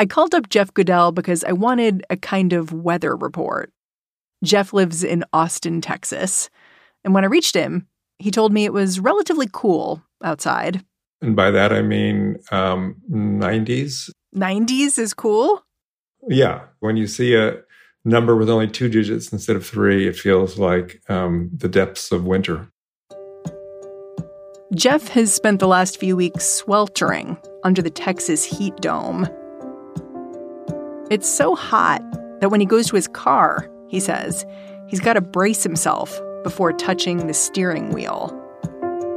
I 0.00 0.06
called 0.06 0.34
up 0.34 0.48
Jeff 0.48 0.72
Goodell 0.74 1.10
because 1.10 1.42
I 1.42 1.52
wanted 1.52 2.04
a 2.08 2.16
kind 2.16 2.52
of 2.52 2.72
weather 2.72 3.16
report. 3.16 3.72
Jeff 4.44 4.72
lives 4.72 5.02
in 5.02 5.24
Austin, 5.32 5.80
Texas. 5.80 6.50
And 7.04 7.14
when 7.14 7.24
I 7.24 7.28
reached 7.28 7.56
him, 7.56 7.88
he 8.20 8.30
told 8.30 8.52
me 8.52 8.64
it 8.64 8.72
was 8.72 9.00
relatively 9.00 9.48
cool 9.52 10.02
outside. 10.22 10.84
And 11.20 11.34
by 11.34 11.50
that, 11.50 11.72
I 11.72 11.82
mean 11.82 12.36
um, 12.52 12.96
90s. 13.10 14.10
90s 14.36 14.98
is 14.98 15.14
cool? 15.14 15.64
Yeah. 16.28 16.66
When 16.78 16.96
you 16.96 17.08
see 17.08 17.34
a 17.34 17.56
number 18.04 18.36
with 18.36 18.48
only 18.48 18.68
two 18.68 18.88
digits 18.88 19.32
instead 19.32 19.56
of 19.56 19.66
three, 19.66 20.06
it 20.06 20.16
feels 20.16 20.58
like 20.58 21.02
um, 21.08 21.50
the 21.52 21.68
depths 21.68 22.12
of 22.12 22.24
winter. 22.24 22.68
Jeff 24.74 25.08
has 25.08 25.34
spent 25.34 25.58
the 25.58 25.66
last 25.66 25.98
few 25.98 26.14
weeks 26.14 26.44
sweltering 26.44 27.36
under 27.64 27.82
the 27.82 27.90
Texas 27.90 28.44
heat 28.44 28.76
dome. 28.76 29.26
It's 31.10 31.26
so 31.26 31.54
hot 31.54 32.02
that 32.40 32.50
when 32.50 32.60
he 32.60 32.66
goes 32.66 32.88
to 32.88 32.96
his 32.96 33.08
car, 33.08 33.66
he 33.88 33.98
says, 33.98 34.44
he's 34.88 35.00
got 35.00 35.14
to 35.14 35.22
brace 35.22 35.62
himself 35.62 36.20
before 36.44 36.70
touching 36.74 37.26
the 37.26 37.32
steering 37.32 37.94
wheel. 37.94 38.34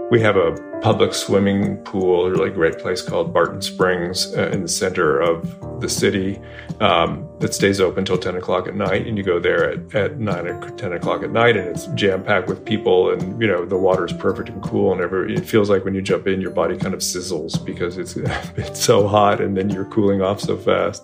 We 0.09 0.21
have 0.21 0.37
a 0.37 0.55
public 0.81 1.13
swimming 1.13 1.75
pool, 1.83 2.27
a 2.27 2.31
really 2.31 2.49
great 2.49 2.79
place 2.79 3.01
called 3.01 3.33
Barton 3.33 3.61
Springs 3.61 4.33
uh, 4.37 4.49
in 4.53 4.61
the 4.61 4.69
center 4.69 5.19
of 5.19 5.81
the 5.81 5.89
city 5.89 6.39
um, 6.79 7.27
that 7.39 7.53
stays 7.53 7.81
open 7.81 7.99
until 7.99 8.17
10 8.17 8.37
o'clock 8.37 8.69
at 8.69 8.75
night. 8.75 9.05
And 9.05 9.17
you 9.17 9.23
go 9.25 9.39
there 9.39 9.71
at, 9.71 9.93
at 9.93 10.17
9 10.17 10.47
or 10.47 10.69
10 10.71 10.93
o'clock 10.93 11.23
at 11.23 11.31
night 11.31 11.57
and 11.57 11.67
it's 11.67 11.87
jam 11.87 12.23
packed 12.23 12.47
with 12.47 12.63
people. 12.63 13.11
And, 13.11 13.41
you 13.41 13.47
know, 13.49 13.65
the 13.65 13.77
water 13.77 14.05
is 14.05 14.13
perfect 14.13 14.47
and 14.47 14.63
cool. 14.63 14.93
And 14.93 15.01
every, 15.01 15.35
it 15.35 15.45
feels 15.45 15.69
like 15.69 15.83
when 15.83 15.93
you 15.93 16.01
jump 16.01 16.25
in, 16.25 16.39
your 16.39 16.51
body 16.51 16.77
kind 16.77 16.93
of 16.93 17.01
sizzles 17.01 17.63
because 17.65 17.97
it's, 17.97 18.15
it's 18.55 18.81
so 18.81 19.09
hot 19.09 19.41
and 19.41 19.57
then 19.57 19.69
you're 19.69 19.85
cooling 19.85 20.21
off 20.21 20.39
so 20.39 20.55
fast. 20.55 21.03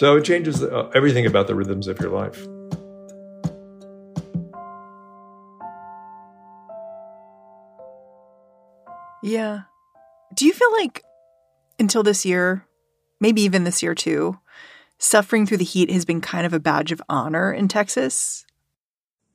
So 0.00 0.16
it 0.16 0.24
changes 0.24 0.62
uh, 0.62 0.90
everything 0.94 1.26
about 1.26 1.46
the 1.46 1.54
rhythms 1.54 1.86
of 1.86 2.00
your 2.00 2.10
life. 2.10 2.46
Yeah. 9.22 9.62
Do 10.34 10.44
you 10.44 10.52
feel 10.52 10.70
like 10.72 11.02
until 11.78 12.02
this 12.02 12.26
year, 12.26 12.66
maybe 13.20 13.40
even 13.42 13.64
this 13.64 13.82
year 13.82 13.94
too, 13.94 14.38
suffering 14.98 15.46
through 15.46 15.56
the 15.56 15.64
heat 15.64 15.90
has 15.90 16.04
been 16.04 16.20
kind 16.20 16.44
of 16.44 16.52
a 16.52 16.60
badge 16.60 16.92
of 16.92 17.00
honor 17.08 17.52
in 17.52 17.68
Texas? 17.68 18.44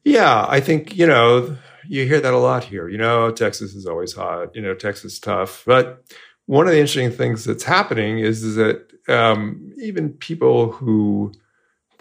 Yeah, 0.03 0.45
I 0.47 0.59
think, 0.59 0.95
you 0.95 1.07
know, 1.07 1.57
you 1.87 2.05
hear 2.05 2.21
that 2.21 2.33
a 2.33 2.37
lot 2.37 2.65
here. 2.65 2.87
You 2.87 2.97
know, 2.97 3.31
Texas 3.31 3.73
is 3.73 3.85
always 3.85 4.13
hot, 4.13 4.55
you 4.55 4.61
know, 4.61 4.75
Texas 4.75 5.13
is 5.13 5.19
tough. 5.19 5.63
But 5.65 6.03
one 6.50 6.66
of 6.66 6.73
the 6.73 6.80
interesting 6.80 7.11
things 7.11 7.45
that's 7.45 7.64
happening 7.64 8.17
is, 8.17 8.44
is 8.44 8.55
that 8.55 8.88
um, 9.08 9.72
even 9.78 10.09
people 10.09 10.72
who 10.72 11.31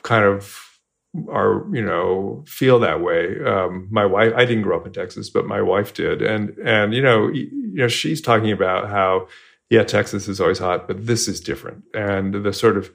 kind 0.02 0.24
of 0.24 0.80
are 1.28 1.66
you 1.70 1.84
know 1.84 2.42
feel 2.46 2.78
that 2.78 3.02
way 3.02 3.36
um, 3.44 3.88
my 3.90 4.06
wife 4.06 4.32
i 4.36 4.46
didn't 4.46 4.62
grow 4.62 4.78
up 4.78 4.86
in 4.86 4.92
texas 4.92 5.28
but 5.28 5.46
my 5.46 5.60
wife 5.60 5.92
did. 5.92 6.22
And 6.22 6.56
and 6.64 6.94
you 6.94 7.02
know 7.02 7.28
you 7.28 7.50
know 7.74 7.88
she's 7.88 8.22
talking 8.22 8.50
about 8.50 8.88
how 8.88 9.28
yeah 9.68 9.84
texas 9.84 10.28
is 10.28 10.40
always 10.40 10.58
hot 10.58 10.88
but 10.88 11.06
this 11.06 11.28
is 11.28 11.40
different. 11.40 11.84
And 11.92 12.32
the 12.32 12.52
sort 12.54 12.78
of 12.78 12.90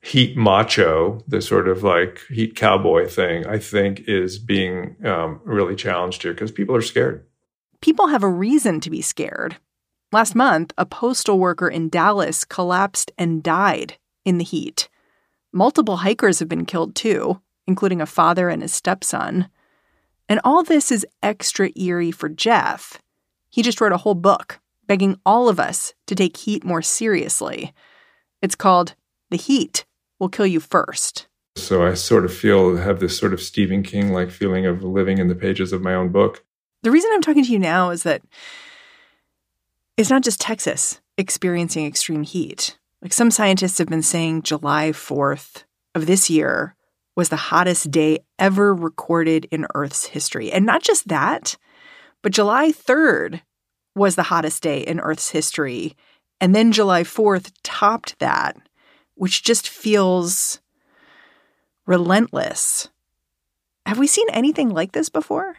heat 0.00 0.34
macho 0.34 1.22
the 1.28 1.42
sort 1.42 1.68
of 1.68 1.82
like 1.82 2.20
heat 2.30 2.56
cowboy 2.56 3.06
thing 3.06 3.46
i 3.46 3.58
think 3.58 4.00
is 4.06 4.38
being 4.38 4.96
um, 5.04 5.40
really 5.44 5.76
challenged 5.76 6.22
here 6.22 6.32
because 6.32 6.50
people 6.50 6.74
are 6.74 6.80
scared. 6.80 7.26
People 7.82 8.06
have 8.06 8.22
a 8.22 8.28
reason 8.30 8.80
to 8.80 8.88
be 8.88 9.02
scared 9.02 9.56
Last 10.16 10.34
month, 10.34 10.72
a 10.78 10.86
postal 10.86 11.38
worker 11.38 11.68
in 11.68 11.90
Dallas 11.90 12.42
collapsed 12.42 13.12
and 13.18 13.42
died 13.42 13.98
in 14.24 14.38
the 14.38 14.44
heat. 14.44 14.88
Multiple 15.52 15.98
hikers 15.98 16.38
have 16.38 16.48
been 16.48 16.64
killed 16.64 16.94
too, 16.94 17.42
including 17.66 18.00
a 18.00 18.06
father 18.06 18.48
and 18.48 18.62
his 18.62 18.72
stepson. 18.72 19.50
And 20.26 20.40
all 20.42 20.62
this 20.62 20.90
is 20.90 21.06
extra 21.22 21.68
eerie 21.76 22.12
for 22.12 22.30
Jeff. 22.30 22.96
He 23.50 23.60
just 23.60 23.78
wrote 23.78 23.92
a 23.92 23.98
whole 23.98 24.14
book 24.14 24.58
begging 24.86 25.20
all 25.26 25.50
of 25.50 25.60
us 25.60 25.92
to 26.06 26.14
take 26.14 26.38
heat 26.38 26.64
more 26.64 26.80
seriously. 26.80 27.74
It's 28.40 28.54
called 28.54 28.94
The 29.28 29.36
Heat 29.36 29.84
Will 30.18 30.30
Kill 30.30 30.46
You 30.46 30.60
First. 30.60 31.26
So 31.56 31.84
I 31.84 31.92
sort 31.92 32.24
of 32.24 32.32
feel, 32.32 32.78
have 32.78 33.00
this 33.00 33.18
sort 33.18 33.34
of 33.34 33.42
Stephen 33.42 33.82
King 33.82 34.14
like 34.14 34.30
feeling 34.30 34.64
of 34.64 34.82
living 34.82 35.18
in 35.18 35.28
the 35.28 35.34
pages 35.34 35.74
of 35.74 35.82
my 35.82 35.92
own 35.92 36.08
book. 36.08 36.42
The 36.82 36.90
reason 36.90 37.10
I'm 37.12 37.20
talking 37.20 37.44
to 37.44 37.52
you 37.52 37.58
now 37.58 37.90
is 37.90 38.02
that 38.04 38.22
it's 39.96 40.10
not 40.10 40.22
just 40.22 40.40
Texas 40.40 41.00
experiencing 41.16 41.86
extreme 41.86 42.22
heat. 42.22 42.78
Like 43.02 43.12
some 43.12 43.30
scientists 43.30 43.78
have 43.78 43.88
been 43.88 44.02
saying 44.02 44.42
July 44.42 44.90
4th 44.90 45.64
of 45.94 46.06
this 46.06 46.28
year 46.28 46.74
was 47.14 47.30
the 47.30 47.36
hottest 47.36 47.90
day 47.90 48.18
ever 48.38 48.74
recorded 48.74 49.46
in 49.50 49.66
Earth's 49.74 50.06
history. 50.06 50.52
And 50.52 50.66
not 50.66 50.82
just 50.82 51.08
that, 51.08 51.56
but 52.22 52.32
July 52.32 52.72
3rd 52.72 53.40
was 53.94 54.16
the 54.16 54.24
hottest 54.24 54.62
day 54.62 54.80
in 54.80 55.00
Earth's 55.00 55.30
history. 55.30 55.96
And 56.40 56.54
then 56.54 56.72
July 56.72 57.02
4th 57.02 57.52
topped 57.62 58.18
that, 58.18 58.56
which 59.14 59.42
just 59.42 59.68
feels 59.68 60.60
relentless. 61.86 62.88
Have 63.86 63.98
we 63.98 64.06
seen 64.06 64.26
anything 64.30 64.68
like 64.68 64.92
this 64.92 65.08
before? 65.08 65.56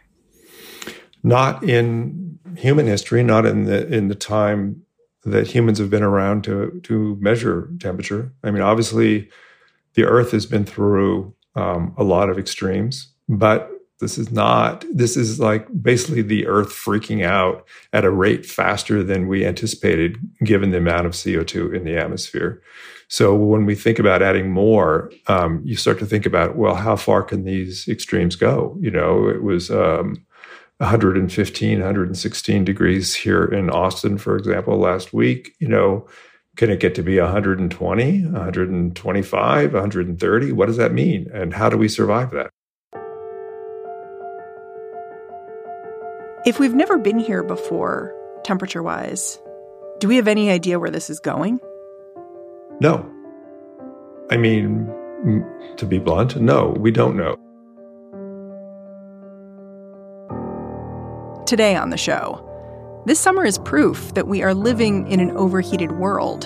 Not 1.28 1.62
in 1.62 2.38
human 2.56 2.86
history, 2.86 3.22
not 3.22 3.46
in 3.46 3.64
the 3.64 3.86
in 3.88 4.08
the 4.08 4.14
time 4.14 4.82
that 5.24 5.46
humans 5.46 5.78
have 5.78 5.90
been 5.90 6.02
around 6.02 6.44
to 6.44 6.80
to 6.84 7.16
measure 7.20 7.70
temperature. 7.80 8.32
I 8.42 8.50
mean, 8.50 8.62
obviously, 8.62 9.28
the 9.94 10.04
Earth 10.04 10.30
has 10.32 10.46
been 10.46 10.64
through 10.64 11.34
um, 11.54 11.94
a 11.96 12.04
lot 12.04 12.30
of 12.30 12.38
extremes, 12.38 13.12
but 13.28 13.70
this 14.00 14.16
is 14.16 14.30
not. 14.30 14.84
This 14.92 15.16
is 15.16 15.40
like 15.40 15.66
basically 15.82 16.22
the 16.22 16.46
Earth 16.46 16.70
freaking 16.70 17.24
out 17.24 17.66
at 17.92 18.04
a 18.04 18.10
rate 18.10 18.46
faster 18.46 19.02
than 19.02 19.28
we 19.28 19.44
anticipated, 19.44 20.18
given 20.44 20.70
the 20.70 20.78
amount 20.78 21.06
of 21.06 21.20
CO 21.20 21.42
two 21.42 21.72
in 21.72 21.84
the 21.84 21.96
atmosphere. 21.96 22.62
So 23.08 23.34
when 23.34 23.64
we 23.64 23.74
think 23.74 23.98
about 23.98 24.22
adding 24.22 24.50
more, 24.50 25.10
um, 25.28 25.62
you 25.64 25.76
start 25.76 25.98
to 26.00 26.06
think 26.06 26.26
about 26.26 26.56
well, 26.56 26.74
how 26.74 26.94
far 26.96 27.22
can 27.22 27.44
these 27.44 27.88
extremes 27.88 28.36
go? 28.36 28.76
You 28.80 28.90
know, 28.90 29.28
it 29.28 29.42
was. 29.42 29.70
Um, 29.70 30.24
115, 30.78 31.78
116 31.78 32.64
degrees 32.64 33.14
here 33.14 33.44
in 33.44 33.68
Austin, 33.68 34.16
for 34.16 34.36
example, 34.36 34.78
last 34.78 35.12
week. 35.12 35.54
You 35.58 35.68
know, 35.68 36.08
can 36.56 36.70
it 36.70 36.80
get 36.80 36.94
to 36.96 37.02
be 37.02 37.20
120, 37.20 38.24
125, 38.24 39.72
130? 39.72 40.52
What 40.52 40.66
does 40.66 40.76
that 40.76 40.92
mean? 40.92 41.28
And 41.32 41.52
how 41.52 41.68
do 41.68 41.76
we 41.76 41.88
survive 41.88 42.30
that? 42.32 42.50
If 46.46 46.58
we've 46.58 46.74
never 46.74 46.96
been 46.96 47.18
here 47.18 47.42
before, 47.42 48.14
temperature 48.44 48.82
wise, 48.82 49.38
do 49.98 50.08
we 50.08 50.16
have 50.16 50.28
any 50.28 50.50
idea 50.50 50.78
where 50.78 50.90
this 50.90 51.10
is 51.10 51.18
going? 51.20 51.60
No. 52.80 53.08
I 54.30 54.36
mean, 54.36 54.86
to 55.76 55.84
be 55.84 55.98
blunt, 55.98 56.36
no, 56.40 56.68
we 56.78 56.92
don't 56.92 57.16
know. 57.16 57.36
Today 61.48 61.76
on 61.76 61.88
the 61.88 61.96
show, 61.96 62.44
this 63.06 63.18
summer 63.18 63.42
is 63.42 63.56
proof 63.60 64.12
that 64.12 64.28
we 64.28 64.42
are 64.42 64.52
living 64.52 65.10
in 65.10 65.18
an 65.18 65.30
overheated 65.30 65.92
world. 65.92 66.44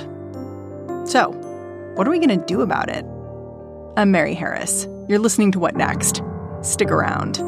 So, 1.09 1.33
what 1.97 2.07
are 2.07 2.11
we 2.13 2.21
going 2.21 2.39
to 2.39 2.47
do 2.47 2.61
about 2.61 2.89
it? 2.89 3.05
I'm 3.97 4.13
Mary 4.13 4.33
Harris. 4.33 4.87
You're 5.09 5.19
listening 5.19 5.51
to 5.51 5.59
What 5.59 5.75
Next? 5.75 6.23
Stick 6.61 6.89
around. 6.93 7.39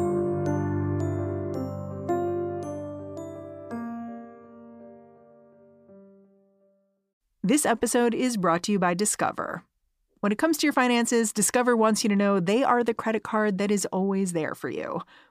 This 7.41 7.65
episode 7.65 8.13
is 8.13 8.35
brought 8.35 8.63
to 8.63 8.73
you 8.73 8.79
by 8.79 8.95
Discover. 8.95 9.63
When 10.19 10.33
it 10.33 10.37
comes 10.37 10.57
to 10.57 10.65
your 10.67 10.73
finances, 10.73 11.31
Discover 11.31 11.77
wants 11.77 12.03
you 12.03 12.09
to 12.09 12.17
know 12.17 12.41
they 12.41 12.63
are 12.63 12.83
the 12.83 12.93
credit 12.93 13.23
card 13.23 13.59
that 13.59 13.71
is 13.71 13.85
always 13.93 14.33
there 14.33 14.55
for 14.55 14.69
you. 14.69 15.03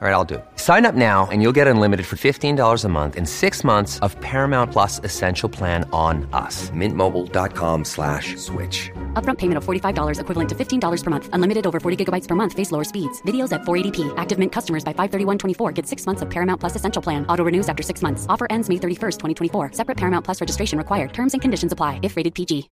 All 0.00 0.08
right, 0.08 0.14
I'll 0.14 0.24
do 0.24 0.36
it. 0.36 0.44
Sign 0.56 0.86
up 0.86 0.94
now 0.94 1.28
and 1.30 1.42
you'll 1.42 1.52
get 1.60 1.66
unlimited 1.66 2.06
for 2.06 2.16
$15 2.16 2.84
a 2.84 2.88
month 2.88 3.16
in 3.16 3.26
six 3.26 3.62
months 3.62 3.98
of 3.98 4.18
Paramount 4.20 4.72
Plus 4.72 4.98
Essential 5.04 5.50
Plan 5.50 5.86
on 5.92 6.26
us. 6.32 6.70
Mintmobile.com 6.70 7.84
slash 7.84 8.34
switch. 8.36 8.90
Upfront 9.12 9.36
payment 9.36 9.58
of 9.58 9.64
$45 9.66 10.20
equivalent 10.22 10.48
to 10.48 10.54
$15 10.54 11.04
per 11.04 11.10
month. 11.10 11.28
Unlimited 11.34 11.66
over 11.66 11.78
40 11.78 12.02
gigabytes 12.02 12.26
per 12.26 12.34
month. 12.34 12.54
Face 12.54 12.72
lower 12.72 12.82
speeds. 12.82 13.20
Videos 13.26 13.52
at 13.52 13.60
480p. 13.64 14.14
Active 14.16 14.38
Mint 14.38 14.52
customers 14.52 14.82
by 14.82 14.94
531.24 14.94 15.74
get 15.74 15.86
six 15.86 16.06
months 16.06 16.22
of 16.22 16.30
Paramount 16.30 16.60
Plus 16.60 16.76
Essential 16.76 17.02
Plan. 17.02 17.26
Auto 17.26 17.44
renews 17.44 17.68
after 17.68 17.82
six 17.82 18.00
months. 18.00 18.24
Offer 18.26 18.46
ends 18.48 18.70
May 18.70 18.76
31st, 18.76 19.18
2024. 19.18 19.72
Separate 19.74 19.98
Paramount 19.98 20.24
Plus 20.24 20.40
registration 20.40 20.78
required. 20.78 21.12
Terms 21.12 21.34
and 21.34 21.42
conditions 21.42 21.72
apply 21.72 22.00
if 22.02 22.16
rated 22.16 22.34
PG. 22.34 22.70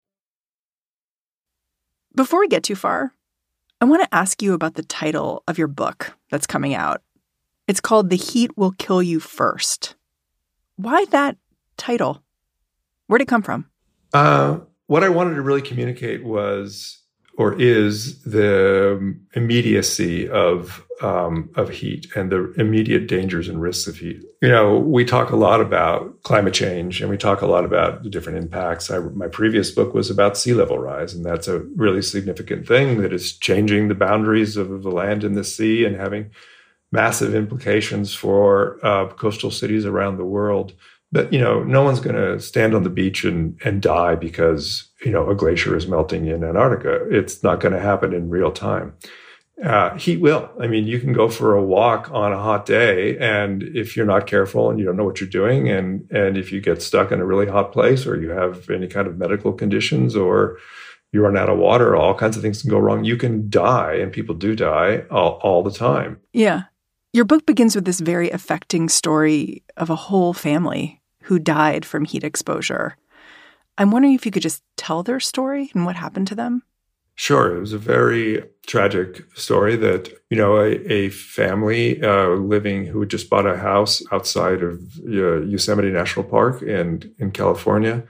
Before 2.15 2.41
we 2.41 2.49
get 2.49 2.63
too 2.63 2.75
far, 2.75 3.13
I 3.83 3.85
want 3.85 4.03
to 4.03 4.15
ask 4.15 4.41
you 4.41 4.55
about 4.55 4.75
the 4.75 4.83
title 4.83 5.43
of 5.47 5.59
your 5.59 5.69
book 5.69 6.15
that's 6.31 6.47
coming 6.47 6.75
out. 6.75 7.03
It's 7.69 7.81
called 7.81 8.09
The 8.09 8.17
Heat 8.17 8.57
Will 8.57 8.73
Kill 8.73 9.03
You 9.03 9.21
First. 9.21 9.95
Why 10.77 11.05
that 11.11 11.37
title? 11.77 12.23
Where'd 13.07 13.21
it 13.21 13.29
come 13.29 13.43
from? 13.43 13.69
Uh, 14.15 14.61
what 14.87 15.05
I 15.05 15.11
wanted 15.11 15.35
to 15.35 15.43
really 15.43 15.61
communicate 15.61 16.25
was 16.25 17.03
or 17.37 17.55
is 17.61 18.23
the 18.23 19.17
immediacy 19.35 20.29
of 20.29 20.85
um, 21.03 21.51
of 21.55 21.69
heat 21.69 22.09
and 22.17 22.33
the 22.33 22.53
immediate 22.55 23.07
dangers 23.07 23.49
and 23.49 23.61
risks 23.61 23.87
of 23.87 23.97
heat. 23.97 24.25
You 24.43 24.49
know, 24.49 24.79
we 24.79 25.05
talk 25.05 25.31
a 25.31 25.37
lot 25.37 25.61
about 25.61 26.23
climate 26.23 26.55
change 26.55 27.01
and 27.01 27.09
we 27.09 27.17
talk 27.17 27.43
a 27.43 27.47
lot 27.47 27.65
about 27.65 28.03
the 28.03 28.11
different 28.11 28.39
impacts. 28.39 28.91
I, 28.91 28.99
my 28.99 29.29
previous 29.29 29.71
book 29.71 29.95
was 29.95 30.11
about 30.11 30.37
sea 30.37 30.55
level 30.55 30.79
rise, 30.79 31.15
and 31.15 31.25
that's 31.25 31.47
a 31.47 31.61
really 31.77 32.03
significant 32.03 32.67
thing 32.67 33.01
that 33.03 33.13
is 33.13 33.37
changing 33.37 33.87
the 33.87 33.95
boundaries 33.95 34.57
of 34.57 34.83
the 34.83 34.91
land 34.91 35.23
and 35.23 35.37
the 35.37 35.45
sea 35.45 35.85
and 35.85 35.95
having 35.95 36.31
massive 36.93 37.35
implications 37.35 38.15
for 38.15 38.79
uh, 38.85 39.09
coastal 39.09 39.51
cities 39.51 39.85
around 39.85 40.17
the 40.17 40.25
world. 40.25 40.73
But 41.11 41.33
you 41.33 41.39
know, 41.39 41.63
no 41.63 41.83
one's 41.83 42.01
going 42.01 42.17
to 42.17 42.39
stand 42.41 42.75
on 42.75 42.83
the 42.83 42.91
beach 42.91 43.25
and 43.25 43.59
and 43.65 43.81
die 43.81 44.15
because 44.15 44.91
you 45.05 45.11
know 45.11 45.31
a 45.31 45.35
glacier 45.35 45.77
is 45.77 45.89
melting 45.89 46.27
in 46.27 46.45
Antarctica. 46.45 47.07
It's 47.11 47.43
not 47.43 47.61
going 47.61 47.73
to 47.73 47.81
happen 47.81 48.13
in 48.13 48.29
real 48.29 48.53
time. 48.53 48.95
Uh, 49.65 49.97
heat 49.97 50.21
will. 50.21 50.49
I 50.61 50.69
mean, 50.69 50.87
you 50.87 51.01
can 51.01 51.13
go 51.13 51.29
for 51.29 51.55
a 51.55 51.65
walk 51.65 52.11
on 52.13 52.33
a 52.33 52.39
hot 52.39 52.65
day, 52.65 53.19
and 53.19 53.63
if 53.63 53.97
you're 53.97 54.07
not 54.07 54.29
careful 54.29 54.71
and 54.71 54.79
you 54.79 54.85
don't 54.85 54.97
know 54.97 55.05
what 55.05 55.21
you're 55.21 55.29
doing, 55.29 55.69
and 55.69 56.09
and 56.11 56.37
if 56.37 56.53
you 56.53 56.61
get 56.61 56.83
stuck 56.83 57.11
in 57.11 57.21
a 57.21 57.27
really 57.27 57.47
hot 57.47 57.73
place, 57.73 58.07
or 58.07 58.21
you 58.21 58.31
have 58.31 58.71
any 58.71 58.87
kind 58.87 59.09
of 59.09 59.19
medical 59.19 59.53
conditions, 59.53 60.15
or 60.15 60.59
you 61.13 61.23
run 61.23 61.37
out 61.37 61.49
of 61.49 61.59
water, 61.59 61.97
all 61.97 62.15
kinds 62.15 62.37
of 62.37 62.43
things 62.43 62.63
can 62.63 62.71
go 62.71 62.79
wrong. 62.79 63.03
You 63.03 63.17
can 63.17 63.51
die, 63.51 63.95
and 63.95 64.13
people 64.13 64.35
do 64.35 64.55
die 64.55 65.05
all, 65.11 65.41
all 65.43 65.63
the 65.63 65.73
time. 65.73 66.21
Yeah. 66.33 66.65
Your 67.13 67.25
book 67.25 67.47
begins 67.47 67.75
with 67.75 67.87
this 67.87 68.01
very 68.01 68.31
affecting 68.31 68.89
story 68.91 69.63
of 69.79 69.89
a 69.89 69.97
whole 69.97 70.35
family 70.35 71.01
who 71.23 71.39
died 71.39 71.87
from 71.87 72.05
heat 72.05 72.23
exposure. 72.23 72.97
I'm 73.79 73.91
wondering 73.91 74.15
if 74.15 74.27
you 74.27 74.33
could 74.33 74.43
just 74.43 74.63
tell 74.77 75.03
their 75.03 75.19
story 75.19 75.71
and 75.75 75.87
what 75.87 75.97
happened 75.97 76.27
to 76.29 76.35
them. 76.35 76.63
Sure. 77.15 77.57
It 77.57 77.61
was 77.61 77.73
a 77.73 77.79
very 77.79 78.45
tragic 78.67 79.25
story 79.35 79.75
that, 79.77 80.13
you 80.29 80.37
know, 80.37 80.59
a, 80.59 80.75
a 80.93 81.09
family 81.09 82.01
uh, 82.03 82.29
living 82.29 82.85
who 82.85 83.01
had 83.01 83.09
just 83.09 83.31
bought 83.31 83.47
a 83.47 83.57
house 83.57 84.03
outside 84.13 84.63
of 84.63 84.81
uh, 85.07 85.41
Yosemite 85.41 85.91
National 85.91 86.25
Park 86.25 86.63
and 86.63 87.11
in 87.19 87.31
California. 87.31 88.05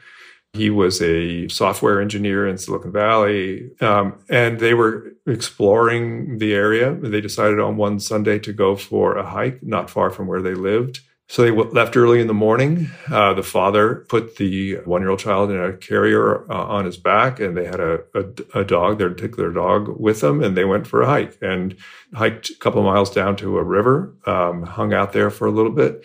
He 0.55 0.71
was 0.71 1.03
a 1.03 1.49
software 1.49 2.01
engineer 2.01 2.49
in 2.49 2.59
Silicon 2.59 2.91
Valley, 2.91 3.71
um, 3.81 4.15
and 4.31 4.59
they 4.59 4.75
were 4.75 5.13
exploring 5.27 6.39
the 6.39 6.55
area. 6.55 6.95
They 6.95 7.21
decided 7.21 7.61
on 7.61 7.77
one 7.77 8.01
Sunday 8.01 8.39
to 8.41 8.53
go 8.53 8.75
for 8.75 9.17
a 9.17 9.29
hike 9.29 9.63
not 9.63 9.91
far 9.91 10.11
from 10.11 10.27
where 10.27 10.43
they 10.43 10.55
lived. 10.55 11.01
So 11.31 11.43
they 11.43 11.51
left 11.51 11.95
early 11.95 12.23
in 12.23 12.27
the 12.27 12.35
morning. 12.35 12.91
Uh, 13.13 13.35
the 13.35 13.43
father 13.43 14.07
put 14.09 14.37
the 14.37 14.77
one 14.87 15.03
year 15.03 15.11
old 15.11 15.19
child 15.19 15.51
in 15.51 15.61
a 15.61 15.77
carrier 15.77 16.51
uh, 16.51 16.65
on 16.65 16.87
his 16.87 16.97
back, 16.97 17.39
and 17.39 17.55
they 17.55 17.67
had 17.67 17.81
a, 17.81 18.01
a, 18.15 18.61
a, 18.61 18.65
dog, 18.65 18.97
their 18.97 19.11
particular 19.11 19.53
dog, 19.53 20.01
with 20.01 20.23
them, 20.23 20.43
and 20.43 20.57
they 20.57 20.65
went 20.65 20.87
for 20.87 21.03
a 21.03 21.07
hike 21.07 21.37
and 21.43 21.77
hiked 22.15 22.49
a 22.49 22.57
couple 22.57 22.81
of 22.81 22.87
miles 22.87 23.11
down 23.11 23.37
to 23.37 23.59
a 23.59 23.63
river, 23.63 24.17
um, 24.25 24.63
hung 24.63 24.95
out 24.95 25.13
there 25.13 25.29
for 25.29 25.47
a 25.47 25.51
little 25.51 25.71
bit, 25.71 26.03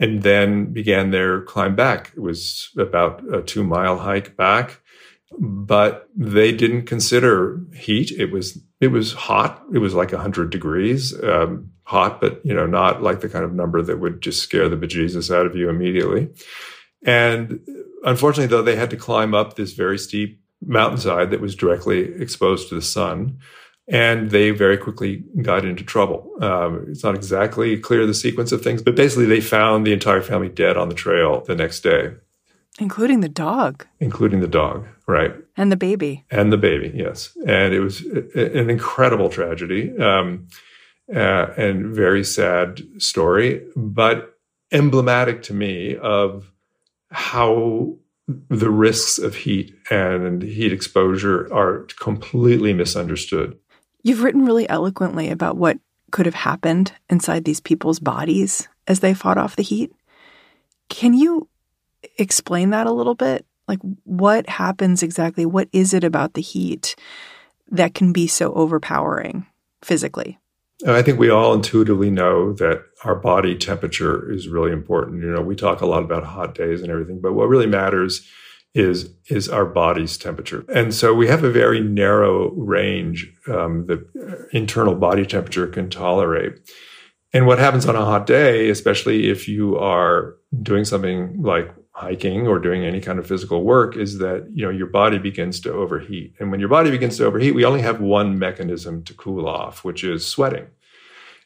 and 0.00 0.22
then 0.22 0.72
began 0.72 1.10
their 1.10 1.42
climb 1.42 1.76
back. 1.76 2.12
It 2.16 2.20
was 2.20 2.70
about 2.76 3.22
a 3.32 3.42
two 3.42 3.62
mile 3.62 3.98
hike 3.98 4.34
back, 4.36 4.80
but 5.38 6.08
they 6.16 6.50
didn't 6.52 6.86
consider 6.86 7.60
heat. 7.74 8.10
It 8.10 8.32
was 8.32 8.58
it 8.80 8.88
was 8.88 9.12
hot. 9.12 9.62
It 9.72 9.78
was 9.78 9.94
like 9.94 10.10
hundred 10.10 10.50
degrees. 10.50 11.14
Um, 11.22 11.70
hot, 11.84 12.20
but 12.20 12.40
you 12.44 12.54
know, 12.54 12.66
not 12.66 13.02
like 13.02 13.20
the 13.20 13.28
kind 13.28 13.44
of 13.44 13.52
number 13.52 13.82
that 13.82 14.00
would 14.00 14.22
just 14.22 14.42
scare 14.42 14.68
the 14.68 14.76
bejesus 14.76 15.34
out 15.34 15.46
of 15.46 15.54
you 15.54 15.68
immediately. 15.68 16.30
And 17.04 17.60
unfortunately, 18.04 18.46
though, 18.46 18.62
they 18.62 18.76
had 18.76 18.90
to 18.90 18.96
climb 18.96 19.34
up 19.34 19.56
this 19.56 19.72
very 19.74 19.98
steep 19.98 20.40
mountainside 20.64 21.30
that 21.30 21.40
was 21.40 21.54
directly 21.54 22.00
exposed 22.20 22.68
to 22.68 22.74
the 22.74 22.82
sun. 22.82 23.38
And 23.90 24.30
they 24.30 24.52
very 24.52 24.78
quickly 24.78 25.24
got 25.42 25.64
into 25.64 25.82
trouble. 25.82 26.30
Um, 26.40 26.86
it's 26.88 27.02
not 27.02 27.16
exactly 27.16 27.76
clear 27.76 28.06
the 28.06 28.14
sequence 28.14 28.52
of 28.52 28.62
things, 28.62 28.82
but 28.82 28.94
basically, 28.94 29.26
they 29.26 29.40
found 29.40 29.86
the 29.86 29.92
entire 29.92 30.22
family 30.22 30.48
dead 30.48 30.76
on 30.76 30.88
the 30.88 30.94
trail 30.94 31.42
the 31.46 31.56
next 31.56 31.80
day. 31.80 32.12
Including 32.78 33.20
the 33.20 33.28
dog. 33.28 33.84
Including 33.98 34.40
the 34.40 34.48
dog, 34.48 34.86
right. 35.06 35.34
And 35.56 35.72
the 35.72 35.76
baby. 35.76 36.24
And 36.30 36.52
the 36.52 36.56
baby, 36.56 36.92
yes. 36.94 37.36
And 37.46 37.74
it 37.74 37.80
was 37.80 38.00
an 38.00 38.70
incredible 38.70 39.28
tragedy. 39.28 39.96
Um, 39.98 40.46
uh, 41.14 41.52
and 41.56 41.86
very 41.86 42.24
sad 42.24 42.80
story, 42.98 43.62
but 43.74 44.38
emblematic 44.72 45.42
to 45.42 45.54
me 45.54 45.96
of 45.96 46.52
how 47.10 47.96
the 48.48 48.70
risks 48.70 49.18
of 49.18 49.34
heat 49.34 49.74
and 49.90 50.42
heat 50.42 50.72
exposure 50.72 51.52
are 51.52 51.86
completely 51.98 52.72
misunderstood. 52.72 53.58
You've 54.02 54.22
written 54.22 54.44
really 54.44 54.68
eloquently 54.68 55.30
about 55.30 55.56
what 55.56 55.78
could 56.10 56.26
have 56.26 56.34
happened 56.34 56.92
inside 57.08 57.44
these 57.44 57.60
people's 57.60 58.00
bodies 58.00 58.68
as 58.88 59.00
they 59.00 59.14
fought 59.14 59.38
off 59.38 59.56
the 59.56 59.62
heat. 59.62 59.92
Can 60.88 61.14
you 61.14 61.48
explain 62.18 62.70
that 62.70 62.86
a 62.86 62.92
little 62.92 63.14
bit? 63.14 63.46
Like, 63.68 63.78
what 64.04 64.48
happens 64.48 65.02
exactly? 65.02 65.46
What 65.46 65.68
is 65.72 65.94
it 65.94 66.02
about 66.02 66.34
the 66.34 66.42
heat 66.42 66.96
that 67.70 67.94
can 67.94 68.12
be 68.12 68.26
so 68.26 68.52
overpowering 68.54 69.46
physically? 69.82 70.38
Uh, 70.86 70.94
I 70.94 71.02
think 71.02 71.18
we 71.18 71.30
all 71.30 71.54
intuitively 71.54 72.10
know 72.10 72.52
that 72.54 72.82
our 73.04 73.14
body 73.14 73.54
temperature 73.56 74.30
is 74.32 74.48
really 74.48 74.72
important. 74.72 75.22
You 75.22 75.30
know, 75.30 75.42
we 75.42 75.54
talk 75.54 75.82
a 75.82 75.86
lot 75.86 76.02
about 76.02 76.24
hot 76.24 76.54
days 76.54 76.80
and 76.80 76.90
everything, 76.90 77.20
but 77.20 77.34
what 77.34 77.48
really 77.48 77.66
matters 77.66 78.26
is 78.74 79.10
is 79.28 79.48
our 79.48 79.64
body's 79.64 80.16
temperature. 80.16 80.64
And 80.72 80.94
so 80.94 81.14
we 81.14 81.26
have 81.28 81.42
a 81.42 81.50
very 81.50 81.80
narrow 81.80 82.50
range 82.52 83.32
um, 83.48 83.86
that 83.86 84.48
internal 84.52 84.94
body 84.94 85.26
temperature 85.26 85.66
can 85.66 85.90
tolerate. 85.90 86.60
And 87.32 87.46
what 87.46 87.58
happens 87.58 87.86
on 87.86 87.96
a 87.96 88.04
hot 88.04 88.26
day, 88.26 88.70
especially 88.70 89.30
if 89.30 89.48
you 89.48 89.76
are 89.78 90.36
doing 90.62 90.84
something 90.84 91.42
like 91.42 91.72
hiking 91.92 92.46
or 92.46 92.58
doing 92.58 92.84
any 92.84 93.00
kind 93.00 93.18
of 93.18 93.26
physical 93.26 93.62
work 93.62 93.96
is 93.96 94.18
that 94.18 94.48
you 94.54 94.64
know 94.64 94.70
your 94.70 94.86
body 94.86 95.18
begins 95.18 95.60
to 95.60 95.72
overheat 95.72 96.34
and 96.38 96.50
when 96.50 96.58
your 96.58 96.68
body 96.68 96.90
begins 96.90 97.16
to 97.16 97.26
overheat 97.26 97.54
we 97.54 97.64
only 97.64 97.82
have 97.82 98.00
one 98.00 98.38
mechanism 98.38 99.02
to 99.02 99.12
cool 99.12 99.46
off 99.46 99.84
which 99.84 100.02
is 100.02 100.26
sweating 100.26 100.66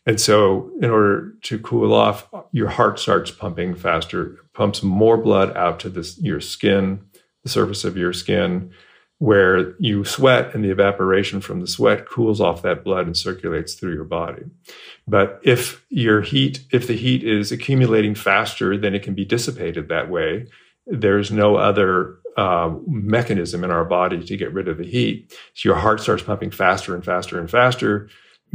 and 0.06 0.20
so 0.20 0.70
in 0.80 0.90
order 0.90 1.32
to 1.42 1.58
cool 1.58 1.92
off 1.92 2.28
your 2.52 2.68
heart 2.68 3.00
starts 3.00 3.30
pumping 3.30 3.74
faster 3.74 4.38
pumps 4.52 4.82
more 4.82 5.16
blood 5.16 5.56
out 5.56 5.80
to 5.80 5.88
this 5.88 6.18
your 6.18 6.40
skin 6.40 7.00
the 7.44 7.48
surface 7.48 7.84
of 7.84 7.96
your 7.96 8.12
skin 8.12 8.72
where 9.18 9.76
you 9.78 10.04
sweat 10.04 10.54
and 10.54 10.64
the 10.64 10.70
evaporation 10.70 11.40
from 11.40 11.60
the 11.60 11.68
sweat 11.68 12.06
cools 12.06 12.40
off 12.40 12.62
that 12.62 12.82
blood 12.82 13.06
and 13.06 13.16
circulates 13.16 13.74
through 13.74 13.94
your 13.94 14.04
body 14.04 14.42
but 15.06 15.40
if 15.42 15.84
your 15.90 16.22
heat, 16.22 16.64
if 16.70 16.86
the 16.86 16.96
heat 16.96 17.22
is 17.22 17.52
accumulating 17.52 18.14
faster 18.14 18.76
than 18.76 18.94
it 18.94 19.02
can 19.02 19.14
be 19.14 19.24
dissipated 19.24 19.88
that 19.88 20.10
way, 20.10 20.46
there's 20.86 21.30
no 21.30 21.56
other 21.56 22.18
uh, 22.36 22.74
mechanism 22.86 23.64
in 23.64 23.70
our 23.70 23.84
body 23.84 24.24
to 24.24 24.36
get 24.36 24.52
rid 24.52 24.68
of 24.68 24.78
the 24.78 24.86
heat. 24.86 25.32
So 25.54 25.68
your 25.68 25.76
heart 25.76 26.00
starts 26.00 26.22
pumping 26.22 26.50
faster 26.50 26.94
and 26.94 27.04
faster 27.04 27.38
and 27.38 27.50
faster. 27.50 28.08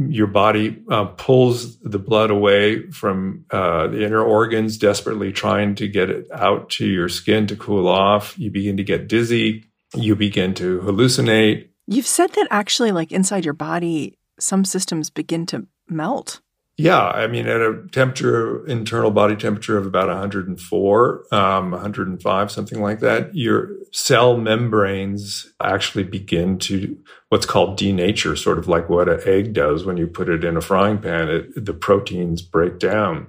Your 0.08 0.26
body 0.26 0.82
uh, 0.90 1.04
pulls 1.04 1.78
the 1.80 1.98
blood 1.98 2.30
away 2.30 2.88
from 2.90 3.44
uh, 3.50 3.86
the 3.88 4.02
inner 4.02 4.22
organs, 4.22 4.78
desperately 4.78 5.32
trying 5.32 5.74
to 5.74 5.88
get 5.88 6.08
it 6.08 6.26
out 6.32 6.70
to 6.70 6.86
your 6.86 7.08
skin 7.08 7.46
to 7.48 7.56
cool 7.56 7.86
off. 7.86 8.38
You 8.38 8.50
begin 8.50 8.78
to 8.78 8.84
get 8.84 9.08
dizzy. 9.08 9.66
You 9.94 10.16
begin 10.16 10.54
to 10.54 10.80
hallucinate. 10.80 11.68
You've 11.86 12.06
said 12.06 12.32
that 12.32 12.48
actually, 12.50 12.92
like 12.92 13.12
inside 13.12 13.44
your 13.44 13.54
body, 13.54 14.16
some 14.38 14.64
systems 14.64 15.10
begin 15.10 15.44
to 15.46 15.66
melt. 15.88 16.40
Yeah, 16.80 17.08
I 17.08 17.26
mean, 17.26 17.46
at 17.46 17.60
a 17.60 17.82
temperature, 17.92 18.66
internal 18.66 19.10
body 19.10 19.36
temperature 19.36 19.76
of 19.76 19.84
about 19.84 20.08
104, 20.08 21.26
um, 21.30 21.72
105, 21.72 22.50
something 22.50 22.80
like 22.80 23.00
that, 23.00 23.34
your 23.36 23.72
cell 23.92 24.38
membranes 24.38 25.52
actually 25.62 26.04
begin 26.04 26.56
to 26.60 26.96
what's 27.28 27.44
called 27.44 27.78
denature, 27.78 28.38
sort 28.38 28.58
of 28.58 28.66
like 28.66 28.88
what 28.88 29.10
an 29.10 29.20
egg 29.26 29.52
does 29.52 29.84
when 29.84 29.98
you 29.98 30.06
put 30.06 30.30
it 30.30 30.42
in 30.42 30.56
a 30.56 30.62
frying 30.62 30.96
pan. 30.96 31.28
It, 31.28 31.66
the 31.66 31.74
proteins 31.74 32.40
break 32.40 32.78
down. 32.78 33.26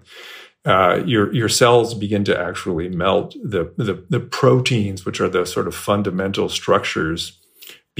Uh, 0.63 1.03
your 1.05 1.33
your 1.33 1.49
cells 1.49 1.93
begin 1.93 2.23
to 2.23 2.39
actually 2.39 2.87
melt. 2.87 3.35
The, 3.43 3.73
the 3.75 4.05
the 4.09 4.21
proteins, 4.21 5.05
which 5.05 5.19
are 5.19 5.27
the 5.27 5.45
sort 5.45 5.67
of 5.67 5.75
fundamental 5.75 6.47
structures 6.47 7.40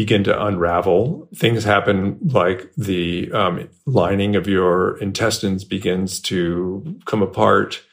begin 0.02 0.24
to 0.24 0.46
unravel. 0.48 1.30
Things 1.36 1.64
happen 1.64 2.18
like 2.26 2.74
the 2.76 3.32
um, 3.34 3.70
lining 3.86 4.36
of 4.36 4.48
your 4.48 4.98
intestines 4.98 5.64
begins 5.64 6.20
to 6.20 7.00
come 7.06 7.22
apart. 7.22 7.84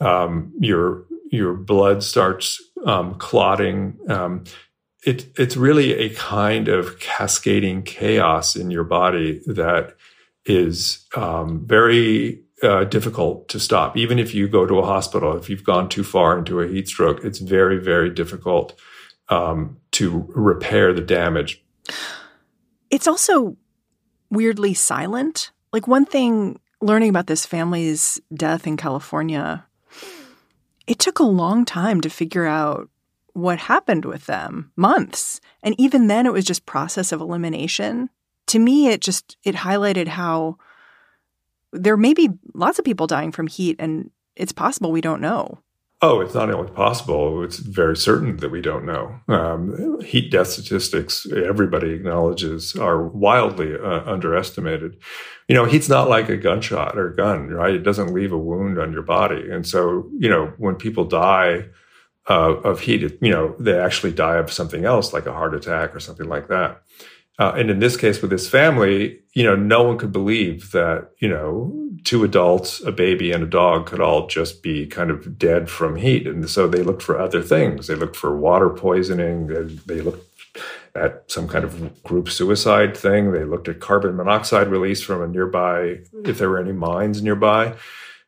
Um, 0.00 0.52
your 0.60 1.06
your 1.32 1.54
blood 1.54 2.04
starts 2.04 2.62
um, 2.84 3.16
clotting. 3.16 3.98
Um, 4.08 4.44
it, 5.04 5.26
it's 5.36 5.56
really 5.56 5.92
a 5.94 6.10
kind 6.10 6.68
of 6.68 7.00
cascading 7.00 7.82
chaos 7.82 8.54
in 8.54 8.70
your 8.70 8.84
body 8.84 9.40
that 9.46 9.96
is 10.44 11.04
um, 11.16 11.66
very 11.66 12.44
uh, 12.62 12.84
difficult 12.84 13.48
to 13.48 13.58
stop. 13.58 13.96
Even 13.96 14.20
if 14.20 14.36
you 14.36 14.46
go 14.46 14.66
to 14.66 14.78
a 14.78 14.86
hospital, 14.86 15.36
if 15.36 15.50
you've 15.50 15.64
gone 15.64 15.88
too 15.88 16.04
far 16.04 16.38
into 16.38 16.60
a 16.60 16.68
heat 16.68 16.86
stroke, 16.86 17.24
it's 17.24 17.40
very, 17.40 17.78
very 17.78 18.08
difficult 18.08 18.78
um, 19.30 19.78
to 19.96 20.26
repair 20.34 20.92
the 20.92 21.00
damage. 21.00 21.64
It's 22.90 23.06
also 23.06 23.56
weirdly 24.30 24.74
silent. 24.74 25.52
Like 25.72 25.88
one 25.88 26.04
thing 26.04 26.60
learning 26.82 27.08
about 27.08 27.28
this 27.28 27.46
family's 27.46 28.20
death 28.34 28.66
in 28.66 28.76
California, 28.76 29.64
it 30.86 30.98
took 30.98 31.18
a 31.18 31.24
long 31.24 31.64
time 31.64 32.02
to 32.02 32.10
figure 32.10 32.44
out 32.44 32.90
what 33.32 33.58
happened 33.58 34.04
with 34.04 34.26
them, 34.26 34.70
months. 34.76 35.40
And 35.62 35.74
even 35.78 36.08
then 36.08 36.26
it 36.26 36.32
was 36.32 36.44
just 36.44 36.66
process 36.66 37.10
of 37.10 37.22
elimination. 37.22 38.10
To 38.48 38.58
me 38.58 38.88
it 38.88 39.00
just 39.00 39.38
it 39.44 39.54
highlighted 39.54 40.08
how 40.08 40.58
there 41.72 41.96
may 41.96 42.12
be 42.12 42.28
lots 42.52 42.78
of 42.78 42.84
people 42.84 43.06
dying 43.06 43.32
from 43.32 43.46
heat 43.46 43.76
and 43.78 44.10
it's 44.36 44.52
possible 44.52 44.92
we 44.92 45.00
don't 45.00 45.22
know. 45.22 45.58
Oh, 46.02 46.20
it's 46.20 46.34
not 46.34 46.50
only 46.50 46.70
possible, 46.72 47.42
it's 47.42 47.56
very 47.56 47.96
certain 47.96 48.36
that 48.36 48.50
we 48.50 48.60
don't 48.60 48.84
know. 48.84 49.18
Um, 49.28 49.98
heat 50.02 50.30
death 50.30 50.48
statistics, 50.48 51.26
everybody 51.32 51.92
acknowledges, 51.92 52.76
are 52.76 53.08
wildly 53.08 53.74
uh, 53.74 54.02
underestimated. 54.04 54.98
You 55.48 55.54
know, 55.54 55.64
heat's 55.64 55.88
not 55.88 56.10
like 56.10 56.28
a 56.28 56.36
gunshot 56.36 56.98
or 56.98 57.08
a 57.08 57.16
gun, 57.16 57.48
right? 57.48 57.72
It 57.72 57.82
doesn't 57.82 58.12
leave 58.12 58.32
a 58.32 58.38
wound 58.38 58.78
on 58.78 58.92
your 58.92 59.02
body. 59.02 59.50
And 59.50 59.66
so, 59.66 60.10
you 60.18 60.28
know, 60.28 60.52
when 60.58 60.74
people 60.74 61.04
die 61.04 61.68
uh, 62.28 62.56
of 62.56 62.80
heat, 62.80 63.16
you 63.22 63.30
know, 63.30 63.56
they 63.58 63.78
actually 63.78 64.12
die 64.12 64.36
of 64.36 64.52
something 64.52 64.84
else, 64.84 65.14
like 65.14 65.24
a 65.24 65.32
heart 65.32 65.54
attack 65.54 65.96
or 65.96 66.00
something 66.00 66.28
like 66.28 66.48
that. 66.48 66.82
Uh, 67.38 67.52
and 67.56 67.70
in 67.70 67.78
this 67.78 67.96
case 67.96 68.20
with 68.20 68.30
this 68.30 68.48
family, 68.48 69.20
you 69.32 69.44
know, 69.44 69.56
no 69.56 69.82
one 69.82 69.96
could 69.96 70.12
believe 70.12 70.72
that, 70.72 71.10
you 71.20 71.28
know, 71.28 71.85
two 72.06 72.22
adults, 72.22 72.80
a 72.82 72.92
baby, 72.92 73.32
and 73.32 73.42
a 73.42 73.46
dog 73.46 73.86
could 73.86 74.00
all 74.00 74.28
just 74.28 74.62
be 74.62 74.86
kind 74.86 75.10
of 75.10 75.38
dead 75.38 75.68
from 75.68 75.96
heat. 75.96 76.26
And 76.26 76.48
so 76.48 76.68
they 76.68 76.82
looked 76.82 77.02
for 77.02 77.18
other 77.18 77.42
things. 77.42 77.88
They 77.88 77.96
looked 77.96 78.16
for 78.16 78.36
water 78.36 78.70
poisoning. 78.70 79.48
They, 79.86 80.00
looked 80.00 80.24
at 80.94 81.24
some 81.26 81.48
kind 81.48 81.64
of 81.64 82.02
group 82.04 82.30
suicide 82.30 82.96
thing. 82.96 83.32
They 83.32 83.44
looked 83.44 83.68
at 83.68 83.80
carbon 83.80 84.16
monoxide 84.16 84.68
release 84.68 85.02
from 85.02 85.20
a 85.20 85.26
nearby, 85.26 85.98
if 86.24 86.38
there 86.38 86.48
were 86.48 86.60
any 86.60 86.72
mines 86.72 87.22
nearby. 87.22 87.74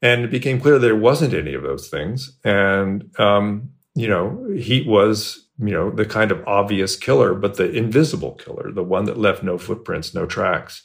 And 0.03 0.25
it 0.25 0.31
became 0.31 0.61
clear 0.61 0.79
there 0.79 0.97
wasn't 0.97 1.33
any 1.33 1.55
of 1.55 1.63
those 1.63 1.89
things. 1.89 2.37
And, 2.45 3.09
um, 3.21 3.71
you 3.95 4.09
know, 4.09 4.45
heat 4.57 4.87
was 4.89 5.49
you 5.61 5.73
know, 5.73 5.91
the 5.91 6.05
kind 6.05 6.31
of 6.31 6.47
obvious 6.47 6.95
killer, 6.95 7.35
but 7.35 7.57
the 7.57 7.71
invisible 7.73 8.33
killer, 8.33 8.71
the 8.71 8.85
one 8.85 9.07
that 9.07 9.19
left 9.19 9.43
no 9.43 9.59
footprints, 9.59 10.15
no 10.15 10.25
tracks. 10.25 10.83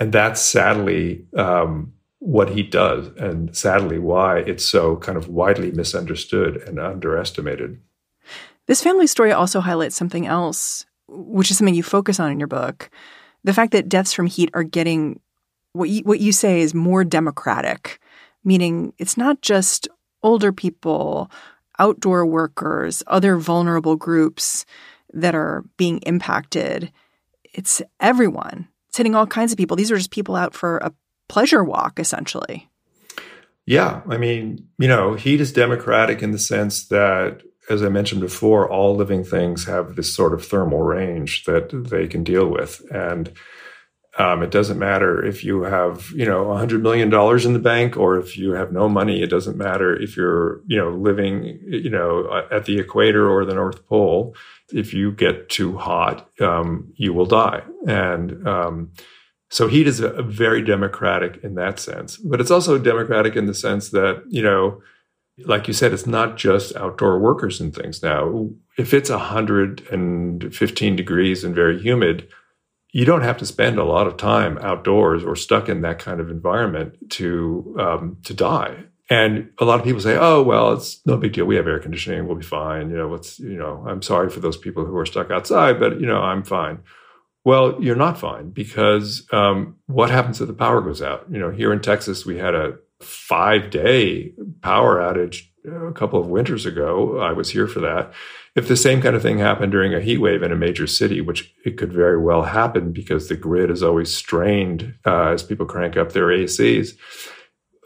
And 0.00 0.12
that's 0.12 0.40
sadly 0.40 1.24
um, 1.36 1.92
what 2.20 2.50
he 2.50 2.62
does, 2.62 3.08
and 3.16 3.56
sadly 3.56 3.98
why 3.98 4.38
it's 4.38 4.64
so 4.64 4.96
kind 4.96 5.16
of 5.16 5.28
widely 5.28 5.70
misunderstood 5.70 6.56
and 6.56 6.78
underestimated. 6.78 7.80
This 8.66 8.82
family 8.82 9.06
story 9.06 9.32
also 9.32 9.60
highlights 9.60 9.96
something 9.96 10.26
else, 10.26 10.84
which 11.06 11.50
is 11.50 11.58
something 11.58 11.74
you 11.74 11.82
focus 11.82 12.20
on 12.20 12.30
in 12.30 12.40
your 12.40 12.48
book 12.48 12.90
the 13.44 13.54
fact 13.54 13.72
that 13.72 13.88
deaths 13.88 14.12
from 14.12 14.26
heat 14.26 14.50
are 14.54 14.62
getting 14.62 15.20
what 15.72 15.88
you, 15.88 16.02
what 16.02 16.20
you 16.20 16.32
say 16.32 16.60
is 16.60 16.74
more 16.74 17.04
democratic, 17.04 18.00
meaning 18.44 18.92
it's 18.98 19.16
not 19.16 19.42
just 19.42 19.88
older 20.22 20.52
people 20.52 21.30
outdoor 21.78 22.26
workers, 22.26 23.02
other 23.06 23.36
vulnerable 23.36 23.96
groups 23.96 24.66
that 25.12 25.34
are 25.34 25.64
being 25.76 25.98
impacted. 25.98 26.90
It's 27.54 27.80
everyone. 28.00 28.68
It's 28.88 28.98
hitting 28.98 29.14
all 29.14 29.26
kinds 29.26 29.52
of 29.52 29.58
people. 29.58 29.76
These 29.76 29.92
are 29.92 29.96
just 29.96 30.10
people 30.10 30.34
out 30.34 30.54
for 30.54 30.78
a 30.78 30.92
pleasure 31.28 31.62
walk, 31.62 32.00
essentially. 32.00 32.68
Yeah. 33.66 34.00
I 34.08 34.16
mean, 34.16 34.66
you 34.78 34.88
know, 34.88 35.14
heat 35.14 35.40
is 35.40 35.52
democratic 35.52 36.22
in 36.22 36.30
the 36.30 36.38
sense 36.38 36.86
that, 36.88 37.42
as 37.68 37.82
I 37.82 37.90
mentioned 37.90 38.22
before, 38.22 38.68
all 38.68 38.96
living 38.96 39.24
things 39.24 39.66
have 39.66 39.94
this 39.94 40.14
sort 40.14 40.32
of 40.32 40.44
thermal 40.44 40.80
range 40.80 41.44
that 41.44 41.68
they 41.90 42.06
can 42.06 42.24
deal 42.24 42.48
with. 42.48 42.80
And 42.90 43.30
um, 44.18 44.42
it 44.42 44.50
doesn't 44.50 44.78
matter 44.78 45.24
if 45.24 45.44
you 45.44 45.62
have, 45.62 46.10
you 46.10 46.24
know, 46.24 46.46
$100 46.46 46.80
million 46.80 47.12
in 47.12 47.52
the 47.52 47.58
bank 47.58 47.96
or 47.96 48.18
if 48.18 48.36
you 48.36 48.52
have 48.52 48.72
no 48.72 48.88
money. 48.88 49.22
It 49.22 49.30
doesn't 49.30 49.56
matter 49.56 49.94
if 49.94 50.16
you're, 50.16 50.60
you 50.66 50.76
know, 50.76 50.90
living, 50.90 51.60
you 51.68 51.90
know, 51.90 52.42
at 52.50 52.64
the 52.64 52.78
equator 52.78 53.30
or 53.30 53.44
the 53.44 53.54
North 53.54 53.86
Pole. 53.86 54.34
If 54.72 54.92
you 54.92 55.12
get 55.12 55.50
too 55.50 55.76
hot, 55.76 56.28
um, 56.40 56.92
you 56.96 57.12
will 57.12 57.26
die. 57.26 57.62
And 57.86 58.48
um, 58.48 58.92
so 59.50 59.68
heat 59.68 59.86
is 59.86 60.00
a, 60.00 60.08
a 60.08 60.22
very 60.22 60.62
democratic 60.62 61.42
in 61.42 61.54
that 61.54 61.78
sense. 61.78 62.16
But 62.16 62.40
it's 62.40 62.50
also 62.50 62.78
democratic 62.78 63.36
in 63.36 63.46
the 63.46 63.54
sense 63.54 63.90
that, 63.90 64.22
you 64.28 64.42
know, 64.42 64.82
like 65.46 65.68
you 65.68 65.74
said, 65.74 65.92
it's 65.92 66.06
not 66.06 66.36
just 66.36 66.74
outdoor 66.76 67.18
workers 67.18 67.60
and 67.60 67.74
things 67.74 68.02
now. 68.02 68.50
If 68.76 68.92
it's 68.92 69.10
115 69.10 70.96
degrees 70.96 71.44
and 71.44 71.54
very 71.54 71.80
humid, 71.80 72.28
you 72.92 73.04
don't 73.04 73.22
have 73.22 73.38
to 73.38 73.46
spend 73.46 73.78
a 73.78 73.84
lot 73.84 74.06
of 74.06 74.16
time 74.16 74.58
outdoors 74.58 75.22
or 75.22 75.36
stuck 75.36 75.68
in 75.68 75.82
that 75.82 75.98
kind 75.98 76.20
of 76.20 76.30
environment 76.30 77.10
to 77.10 77.76
um, 77.78 78.16
to 78.24 78.34
die. 78.34 78.84
And 79.10 79.50
a 79.58 79.64
lot 79.64 79.78
of 79.78 79.84
people 79.84 80.00
say, 80.00 80.16
"Oh, 80.18 80.42
well, 80.42 80.72
it's 80.72 81.00
no 81.06 81.16
big 81.16 81.32
deal. 81.32 81.44
We 81.44 81.56
have 81.56 81.66
air 81.66 81.78
conditioning. 81.78 82.26
We'll 82.26 82.36
be 82.36 82.44
fine." 82.44 82.90
You 82.90 82.96
know, 82.96 83.08
what's 83.08 83.38
you 83.38 83.58
know, 83.58 83.84
I'm 83.86 84.02
sorry 84.02 84.30
for 84.30 84.40
those 84.40 84.56
people 84.56 84.84
who 84.84 84.96
are 84.96 85.06
stuck 85.06 85.30
outside, 85.30 85.78
but 85.78 86.00
you 86.00 86.06
know, 86.06 86.20
I'm 86.20 86.42
fine. 86.42 86.80
Well, 87.48 87.82
you're 87.82 87.96
not 87.96 88.18
fine 88.18 88.50
because 88.50 89.26
um, 89.32 89.76
what 89.86 90.10
happens 90.10 90.38
if 90.38 90.48
the 90.48 90.52
power 90.52 90.82
goes 90.82 91.00
out? 91.00 91.24
You 91.30 91.38
know, 91.38 91.48
here 91.48 91.72
in 91.72 91.80
Texas, 91.80 92.26
we 92.26 92.36
had 92.36 92.54
a 92.54 92.74
five 93.00 93.70
day 93.70 94.34
power 94.60 94.98
outage 94.98 95.44
a 95.64 95.92
couple 95.92 96.20
of 96.20 96.26
winters 96.26 96.66
ago. 96.66 97.18
I 97.20 97.32
was 97.32 97.48
here 97.48 97.66
for 97.66 97.80
that 97.80 98.12
if 98.54 98.68
the 98.68 98.76
same 98.76 99.00
kind 99.00 99.16
of 99.16 99.22
thing 99.22 99.38
happened 99.38 99.72
during 99.72 99.94
a 99.94 100.00
heat 100.02 100.18
wave 100.18 100.42
in 100.42 100.52
a 100.52 100.56
major 100.56 100.86
city, 100.86 101.22
which 101.22 101.50
it 101.64 101.78
could 101.78 101.90
very 101.90 102.20
well 102.20 102.42
happen 102.42 102.92
because 102.92 103.28
the 103.28 103.36
grid 103.36 103.70
is 103.70 103.82
always 103.82 104.14
strained 104.14 104.94
uh, 105.06 105.28
as 105.28 105.42
people 105.42 105.64
crank 105.64 105.96
up 105.96 106.12
their 106.12 106.26
ACs, 106.26 106.90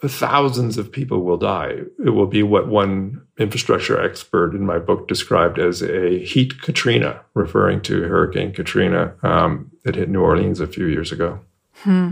thousands 0.08 0.78
of 0.78 0.90
people 0.90 1.22
will 1.22 1.36
die. 1.36 1.78
It 2.04 2.10
will 2.10 2.26
be 2.26 2.42
what 2.42 2.68
one 2.68 3.22
infrastructure 3.38 4.00
expert 4.00 4.54
in 4.54 4.66
my 4.66 4.78
book 4.78 5.06
described 5.06 5.58
as 5.58 5.82
a 5.82 6.24
heat 6.24 6.60
Katrina, 6.60 7.20
referring 7.34 7.82
to 7.82 8.02
Hurricane 8.02 8.52
Katrina 8.52 9.14
um, 9.22 9.70
that 9.84 9.94
hit 9.94 10.08
New 10.08 10.20
Orleans 10.20 10.60
a 10.60 10.66
few 10.66 10.86
years 10.86 11.12
ago. 11.12 11.40
Hmm. 11.76 12.10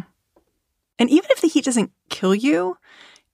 And 0.99 1.11
even 1.11 1.31
if 1.31 1.41
the 1.41 1.49
heat 1.49 1.65
doesn't 1.65 1.91
kill 2.11 2.35
you, 2.35 2.77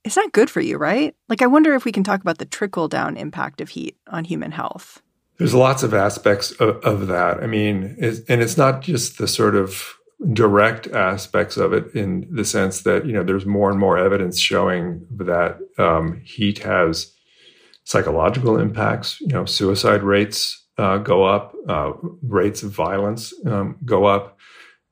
it's 0.05 0.17
not 0.17 0.33
good 0.33 0.49
for 0.49 0.61
you, 0.61 0.79
right? 0.79 1.15
Like, 1.29 1.43
I 1.43 1.47
wonder 1.47 1.75
if 1.75 1.85
we 1.85 1.93
can 1.93 2.05
talk 2.05 2.21
about 2.21 2.39
the 2.39 2.45
trickle 2.47 2.89
down 2.89 3.17
impact 3.17 3.61
of 3.61 3.71
heat 3.71 3.97
on 4.09 4.25
human 4.25 4.53
health. 4.53 5.03
There's 5.39 5.53
lots 5.53 5.83
of 5.83 5.93
aspects 5.93 6.53
of, 6.53 6.77
of 6.85 7.09
that. 7.09 7.43
I 7.43 7.47
mean, 7.47 7.97
it's, 7.99 8.21
and 8.29 8.41
it's 8.41 8.57
not 8.57 8.81
just 8.83 9.19
the 9.19 9.29
sort 9.29 9.57
of 9.57 9.97
direct 10.33 10.87
aspects 10.89 11.57
of 11.57 11.73
it 11.73 11.95
in 11.95 12.27
the 12.31 12.45
sense 12.45 12.83
that 12.83 13.07
you 13.07 13.13
know 13.13 13.23
there's 13.23 13.47
more 13.47 13.71
and 13.71 13.79
more 13.79 13.99
evidence 13.99 14.39
showing 14.39 15.07
that 15.11 15.59
um, 15.79 16.21
heat 16.25 16.59
has 16.59 17.13
psychological 17.85 18.59
impacts. 18.59 19.21
You 19.21 19.29
know, 19.29 19.45
suicide 19.45 20.03
rates 20.03 20.65
uh, 20.79 20.99
go 20.99 21.25
up, 21.25 21.55
uh, 21.69 21.93
rates 22.23 22.63
of 22.63 22.71
violence 22.71 23.33
um, 23.47 23.77
go 23.85 24.05
up. 24.05 24.39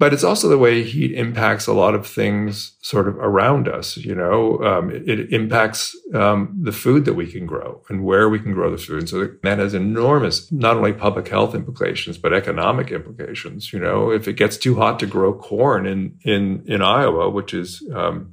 But 0.00 0.12
it's 0.12 0.24
also 0.24 0.48
the 0.48 0.58
way 0.58 0.82
heat 0.82 1.12
impacts 1.12 1.66
a 1.66 1.72
lot 1.72 1.94
of 1.94 2.06
things 2.06 2.76
sort 2.82 3.06
of 3.06 3.16
around 3.16 3.68
us. 3.68 3.96
You 3.96 4.14
know, 4.14 4.58
um, 4.64 4.90
it, 4.90 5.08
it, 5.08 5.32
impacts 5.32 5.96
um, 6.12 6.54
the 6.60 6.72
food 6.72 7.04
that 7.04 7.14
we 7.14 7.30
can 7.30 7.46
grow 7.46 7.82
and 7.88 8.04
where 8.04 8.28
we 8.28 8.40
can 8.40 8.52
grow 8.54 8.70
the 8.70 8.78
food. 8.78 9.08
So 9.08 9.30
that 9.42 9.58
has 9.58 9.72
enormous, 9.72 10.50
not 10.50 10.76
only 10.76 10.92
public 10.92 11.28
health 11.28 11.54
implications, 11.54 12.18
but 12.18 12.32
economic 12.32 12.90
implications. 12.90 13.72
You 13.72 13.78
know, 13.78 14.10
if 14.10 14.26
it 14.26 14.34
gets 14.34 14.56
too 14.56 14.74
hot 14.74 14.98
to 14.98 15.06
grow 15.06 15.32
corn 15.32 15.86
in 15.86 16.18
in 16.24 16.64
in 16.66 16.82
Iowa, 16.82 17.30
which 17.30 17.54
is 17.54 17.82
um, 17.94 18.32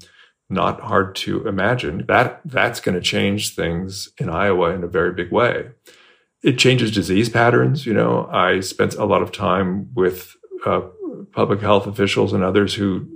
not 0.50 0.82
hard 0.82 1.16
to 1.18 1.48
imagine, 1.48 2.06
that 2.08 2.42
that's 2.44 2.82
going 2.82 2.96
to 2.96 3.02
change 3.02 3.56
things 3.56 4.10
in 4.18 4.30
Iowa 4.30 4.72
in 4.72 4.84
a 4.84 4.88
very 4.88 5.14
big 5.14 5.32
way. 5.32 5.70
It 6.44 6.58
changes 6.58 6.90
disease 6.90 7.30
patterns. 7.30 7.86
You 7.86 7.94
know, 7.94 8.28
I 8.32 8.62
spent 8.62 8.96
a 8.96 9.06
lot 9.06 9.22
of 9.22 9.32
time 9.32 9.94
with 9.94 10.36
uh, 10.66 10.82
public 11.32 11.62
health 11.62 11.88
officials 11.88 12.34
and 12.34 12.44
others 12.44 12.76
who 12.76 13.08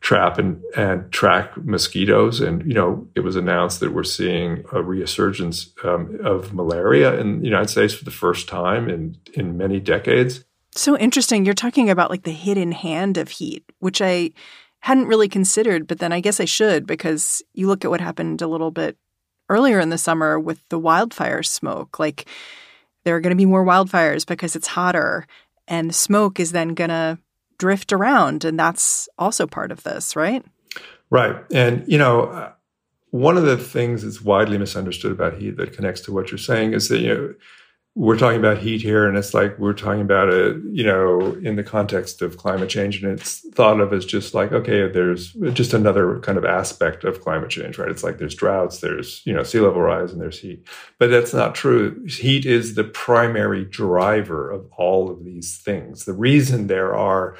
trap 0.00 0.36
and, 0.36 0.60
and 0.76 1.10
track 1.12 1.56
mosquitoes. 1.56 2.40
And, 2.40 2.66
you 2.66 2.74
know, 2.74 3.06
it 3.14 3.20
was 3.20 3.36
announced 3.36 3.80
that 3.80 3.92
we're 3.92 4.02
seeing 4.02 4.64
a 4.72 4.82
resurgence 4.82 5.72
um, 5.84 6.18
of 6.24 6.52
malaria 6.52 7.18
in 7.20 7.38
the 7.38 7.46
United 7.46 7.70
States 7.70 7.94
for 7.94 8.04
the 8.04 8.10
first 8.10 8.48
time 8.48 8.90
in, 8.90 9.16
in 9.34 9.56
many 9.56 9.78
decades. 9.78 10.44
So 10.74 10.98
interesting. 10.98 11.44
You're 11.44 11.54
talking 11.54 11.88
about 11.88 12.10
like 12.10 12.24
the 12.24 12.32
hidden 12.32 12.72
hand 12.72 13.16
of 13.16 13.28
heat, 13.28 13.64
which 13.78 14.02
I 14.02 14.32
hadn't 14.80 15.06
really 15.06 15.28
considered, 15.28 15.86
but 15.86 16.00
then 16.00 16.12
I 16.12 16.20
guess 16.20 16.40
I 16.40 16.46
should 16.46 16.86
because 16.86 17.40
you 17.54 17.68
look 17.68 17.84
at 17.84 17.90
what 17.90 18.00
happened 18.00 18.42
a 18.42 18.48
little 18.48 18.72
bit 18.72 18.96
earlier 19.48 19.78
in 19.78 19.90
the 19.90 19.98
summer 19.98 20.40
with 20.40 20.66
the 20.68 20.78
wildfire 20.78 21.44
smoke. 21.44 22.00
Like 22.00 22.26
there 23.04 23.14
are 23.14 23.20
going 23.20 23.30
to 23.30 23.36
be 23.36 23.46
more 23.46 23.64
wildfires 23.64 24.26
because 24.26 24.56
it's 24.56 24.66
hotter, 24.66 25.26
and 25.68 25.94
smoke 25.94 26.40
is 26.40 26.52
then 26.52 26.74
going 26.74 26.90
to 26.90 27.18
drift 27.58 27.92
around. 27.92 28.44
And 28.44 28.58
that's 28.58 29.08
also 29.18 29.46
part 29.46 29.70
of 29.70 29.82
this, 29.82 30.16
right? 30.16 30.44
Right. 31.10 31.36
And, 31.52 31.84
you 31.86 31.98
know, 31.98 32.22
uh, 32.22 32.52
one 33.10 33.36
of 33.36 33.44
the 33.44 33.58
things 33.58 34.02
that's 34.02 34.22
widely 34.22 34.58
misunderstood 34.58 35.12
about 35.12 35.34
heat 35.34 35.56
that 35.58 35.74
connects 35.74 36.00
to 36.02 36.12
what 36.12 36.30
you're 36.30 36.38
saying 36.38 36.72
is 36.72 36.88
that, 36.88 37.00
you 37.00 37.08
know, 37.08 37.34
we're 37.94 38.18
talking 38.18 38.38
about 38.38 38.56
heat 38.56 38.80
here 38.80 39.06
and 39.06 39.18
it's 39.18 39.34
like 39.34 39.58
we're 39.58 39.74
talking 39.74 40.00
about 40.00 40.30
it 40.30 40.56
you 40.70 40.82
know 40.82 41.34
in 41.42 41.56
the 41.56 41.62
context 41.62 42.22
of 42.22 42.38
climate 42.38 42.70
change 42.70 43.02
and 43.02 43.12
it's 43.12 43.46
thought 43.50 43.80
of 43.80 43.92
as 43.92 44.06
just 44.06 44.32
like 44.32 44.50
okay 44.50 44.88
there's 44.88 45.32
just 45.52 45.74
another 45.74 46.18
kind 46.20 46.38
of 46.38 46.44
aspect 46.44 47.04
of 47.04 47.20
climate 47.20 47.50
change 47.50 47.78
right? 47.78 47.90
It's 47.90 48.04
like 48.04 48.18
there's 48.18 48.34
droughts 48.34 48.80
there's 48.80 49.22
you 49.26 49.32
know 49.32 49.42
sea 49.42 49.60
level 49.60 49.80
rise 49.80 50.12
and 50.12 50.20
there's 50.20 50.38
heat. 50.38 50.66
But 50.98 51.10
that's 51.10 51.34
not 51.34 51.54
true. 51.54 52.04
Heat 52.06 52.46
is 52.46 52.74
the 52.74 52.84
primary 52.84 53.64
driver 53.64 54.50
of 54.50 54.66
all 54.76 55.10
of 55.10 55.24
these 55.24 55.58
things. 55.58 56.04
The 56.04 56.12
reason 56.12 56.66
there 56.66 56.94
are 56.94 57.36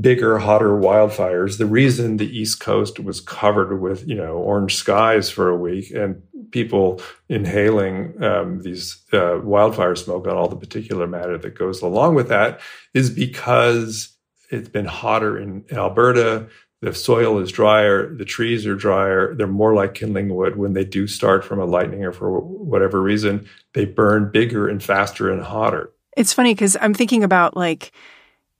bigger, 0.00 0.38
hotter 0.38 0.70
wildfires. 0.70 1.56
The 1.56 1.66
reason 1.66 2.18
the 2.18 2.28
East 2.28 2.60
Coast 2.60 3.00
was 3.00 3.20
covered 3.20 3.80
with, 3.80 4.06
you 4.06 4.14
know, 4.14 4.36
orange 4.36 4.76
skies 4.76 5.30
for 5.30 5.48
a 5.48 5.56
week 5.56 5.90
and 5.90 6.22
people 6.50 7.00
inhaling 7.28 8.22
um, 8.22 8.62
these 8.62 9.02
uh, 9.12 9.38
wildfire 9.42 9.96
smoke 9.96 10.26
and 10.26 10.36
all 10.36 10.48
the 10.48 10.56
particular 10.56 11.06
matter 11.06 11.38
that 11.38 11.54
goes 11.54 11.82
along 11.82 12.14
with 12.14 12.28
that 12.28 12.60
is 12.94 13.10
because 13.10 14.16
it's 14.50 14.68
been 14.68 14.86
hotter 14.86 15.38
in 15.38 15.64
Alberta. 15.72 16.48
The 16.80 16.94
soil 16.94 17.38
is 17.38 17.50
drier. 17.50 18.14
The 18.14 18.24
trees 18.24 18.66
are 18.66 18.76
drier. 18.76 19.34
They're 19.34 19.46
more 19.46 19.74
like 19.74 19.94
kindling 19.94 20.34
wood 20.34 20.56
when 20.56 20.74
they 20.74 20.84
do 20.84 21.06
start 21.06 21.44
from 21.44 21.58
a 21.58 21.64
lightning 21.64 22.04
or 22.04 22.12
for 22.12 22.40
whatever 22.40 23.02
reason. 23.02 23.48
They 23.74 23.84
burn 23.84 24.30
bigger 24.32 24.68
and 24.68 24.82
faster 24.82 25.30
and 25.30 25.42
hotter. 25.42 25.92
It's 26.16 26.32
funny 26.32 26.54
because 26.54 26.76
I'm 26.80 26.94
thinking 26.94 27.24
about 27.24 27.56
like, 27.56 27.92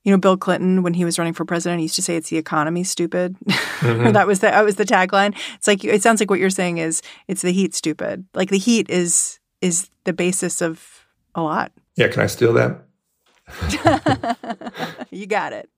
you 0.08 0.14
know, 0.14 0.18
Bill 0.18 0.38
Clinton, 0.38 0.82
when 0.82 0.94
he 0.94 1.04
was 1.04 1.18
running 1.18 1.34
for 1.34 1.44
president, 1.44 1.80
he 1.80 1.84
used 1.84 1.96
to 1.96 2.02
say 2.02 2.16
it's 2.16 2.30
the 2.30 2.38
economy, 2.38 2.82
stupid. 2.82 3.36
Mm-hmm. 3.44 4.12
that 4.12 4.26
was 4.26 4.40
the 4.40 4.46
that 4.46 4.64
was 4.64 4.76
the 4.76 4.86
tagline. 4.86 5.36
It's 5.56 5.66
like 5.66 5.84
it 5.84 6.02
sounds 6.02 6.18
like 6.18 6.30
what 6.30 6.40
you're 6.40 6.48
saying 6.48 6.78
is 6.78 7.02
it's 7.26 7.42
the 7.42 7.50
heat, 7.50 7.74
stupid. 7.74 8.24
Like 8.32 8.48
the 8.48 8.56
heat 8.56 8.88
is 8.88 9.38
is 9.60 9.90
the 10.04 10.14
basis 10.14 10.62
of 10.62 11.06
a 11.34 11.42
lot. 11.42 11.72
Yeah, 11.96 12.08
can 12.08 12.22
I 12.22 12.26
steal 12.26 12.54
that? 12.54 12.86
you 15.10 15.26
got 15.26 15.52
it. 15.52 15.68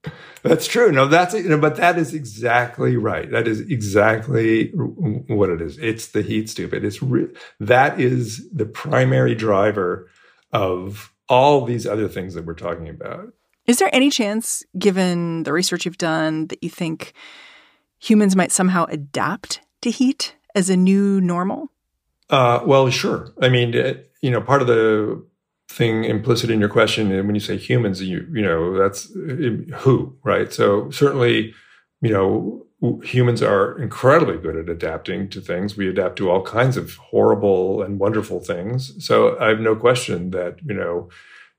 That's 0.44 0.68
true. 0.68 0.92
No, 0.92 1.08
that's 1.08 1.34
you 1.34 1.48
know, 1.48 1.58
but 1.58 1.74
that 1.74 1.98
is 1.98 2.14
exactly 2.14 2.96
right. 2.96 3.28
That 3.32 3.48
is 3.48 3.58
exactly 3.58 4.70
what 4.70 5.50
it 5.50 5.60
is. 5.60 5.76
It's 5.78 6.06
the 6.06 6.22
heat, 6.22 6.48
stupid. 6.48 6.84
It's 6.84 7.02
re- 7.02 7.34
that 7.58 7.98
is 7.98 8.48
the 8.52 8.66
primary 8.66 9.34
driver 9.34 10.08
of 10.52 11.12
all 11.28 11.64
these 11.64 11.84
other 11.84 12.06
things 12.06 12.34
that 12.34 12.44
we're 12.44 12.54
talking 12.54 12.88
about. 12.88 13.32
Is 13.70 13.78
there 13.78 13.94
any 13.94 14.10
chance, 14.10 14.64
given 14.76 15.44
the 15.44 15.52
research 15.52 15.84
you've 15.84 15.96
done, 15.96 16.48
that 16.48 16.60
you 16.60 16.68
think 16.68 17.12
humans 18.00 18.34
might 18.34 18.50
somehow 18.50 18.86
adapt 18.86 19.60
to 19.82 19.92
heat 19.92 20.34
as 20.56 20.70
a 20.70 20.76
new 20.76 21.20
normal? 21.20 21.68
Uh, 22.28 22.62
well, 22.66 22.90
sure. 22.90 23.32
I 23.40 23.48
mean, 23.48 23.76
uh, 23.76 23.94
you 24.22 24.30
know, 24.32 24.40
part 24.40 24.60
of 24.60 24.66
the 24.66 25.24
thing 25.68 26.02
implicit 26.02 26.50
in 26.50 26.58
your 26.58 26.68
question, 26.68 27.12
and 27.12 27.28
when 27.28 27.36
you 27.36 27.40
say 27.40 27.56
humans, 27.56 28.02
you 28.02 28.26
you 28.32 28.42
know, 28.42 28.76
that's 28.76 29.08
uh, 29.14 29.76
who, 29.76 30.16
right? 30.24 30.52
So 30.52 30.90
certainly, 30.90 31.54
you 32.00 32.10
know, 32.10 32.66
humans 33.04 33.40
are 33.40 33.80
incredibly 33.80 34.38
good 34.38 34.56
at 34.56 34.68
adapting 34.68 35.28
to 35.28 35.40
things. 35.40 35.76
We 35.76 35.88
adapt 35.88 36.16
to 36.16 36.28
all 36.28 36.42
kinds 36.42 36.76
of 36.76 36.96
horrible 36.96 37.82
and 37.82 38.00
wonderful 38.00 38.40
things. 38.40 38.92
So 39.04 39.38
I 39.38 39.46
have 39.46 39.60
no 39.60 39.76
question 39.76 40.32
that 40.32 40.58
you 40.64 40.74
know 40.74 41.08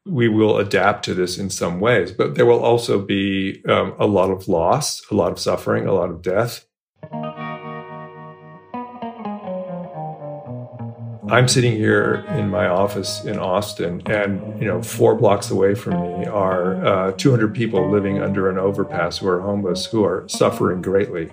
we 0.06 0.28
will 0.28 0.58
adapt 0.58 1.06
to 1.06 1.14
this 1.14 1.38
in 1.38 1.50
some 1.50 1.80
ways, 1.80 2.12
but 2.12 2.36
there 2.36 2.46
will 2.46 2.64
also 2.64 3.00
be 3.00 3.64
um, 3.68 3.94
a 4.00 4.08
lot 4.08 4.32
of 4.32 4.48
loss, 4.48 5.02
a 5.12 5.16
lot 5.16 5.32
of 5.32 5.40
suffering, 5.40 5.88
a 5.88 5.94
lot 5.94 6.10
of 6.10 6.22
death. 6.22 6.66
I'm 11.32 11.48
sitting 11.48 11.72
here 11.72 12.26
in 12.32 12.50
my 12.50 12.68
office 12.68 13.24
in 13.24 13.40
Austin, 13.40 14.02
and 14.08 14.60
you 14.60 14.68
know, 14.68 14.82
four 14.82 15.16
blocks 15.16 15.50
away 15.50 15.76
from 15.76 15.94
me 16.02 16.26
are 16.26 16.86
uh, 16.86 17.12
200 17.14 17.56
people 17.56 17.90
living 17.90 18.22
under 18.22 18.50
an 18.50 18.58
overpass 18.58 19.20
who 19.20 19.30
are 19.30 19.40
homeless, 19.40 19.86
who 19.86 20.04
are 20.04 20.28
suffering 20.28 20.82
greatly. 20.82 21.32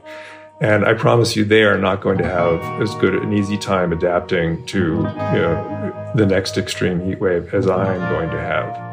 And 0.60 0.84
I 0.84 0.94
promise 0.94 1.34
you, 1.34 1.44
they 1.44 1.62
are 1.64 1.78
not 1.78 2.00
going 2.00 2.18
to 2.18 2.24
have 2.24 2.60
as 2.82 2.94
good 2.96 3.14
an 3.14 3.32
easy 3.32 3.56
time 3.56 3.92
adapting 3.92 4.64
to 4.66 4.78
you 4.78 5.02
know, 5.02 5.87
the 6.18 6.26
next 6.26 6.58
extreme 6.58 7.00
heat 7.00 7.20
wave 7.20 7.54
as 7.54 7.68
I 7.68 7.94
am 7.94 8.00
going 8.12 8.28
to 8.30 8.40
have. 8.40 8.88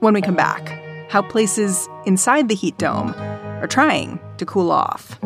When 0.00 0.14
we 0.14 0.22
come 0.22 0.34
back, 0.34 0.66
how 1.10 1.22
places 1.22 1.88
inside 2.06 2.48
the 2.48 2.54
heat 2.54 2.78
dome 2.78 3.14
are 3.60 3.66
trying 3.66 4.18
to 4.38 4.46
cool 4.46 4.70
off. 4.70 5.18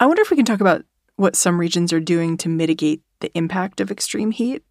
I 0.00 0.06
wonder 0.06 0.22
if 0.22 0.30
we 0.30 0.36
can 0.36 0.46
talk 0.46 0.62
about 0.62 0.84
what 1.16 1.36
some 1.36 1.60
regions 1.60 1.92
are 1.92 2.00
doing 2.00 2.38
to 2.38 2.48
mitigate 2.48 3.02
the 3.20 3.30
impact 3.36 3.80
of 3.80 3.90
extreme 3.90 4.30
heat. 4.30 4.62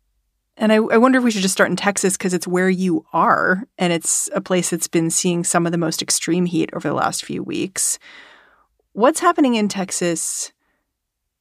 And 0.60 0.74
I, 0.74 0.76
I 0.76 0.98
wonder 0.98 1.18
if 1.18 1.24
we 1.24 1.32
should 1.32 1.42
just 1.42 1.54
start 1.54 1.70
in 1.70 1.78
Texas 1.78 2.18
because 2.18 2.34
it's 2.34 2.46
where 2.46 2.70
you 2.70 3.06
are, 3.14 3.64
and 3.78 3.94
it's 3.94 4.30
a 4.36 4.42
place 4.42 4.70
that's 4.70 4.90
been 4.90 5.10
seeing 5.10 5.46
some 5.46 5.66
of 5.66 5.72
the 5.72 5.78
most 5.78 6.02
extreme 6.02 6.46
heat 6.46 6.70
over 6.74 6.88
the 6.88 6.94
last 6.94 7.24
few 7.24 7.42
weeks. 7.42 7.98
What's 8.92 9.22
happening 9.22 9.56
in 9.56 9.70
Texas 9.70 10.52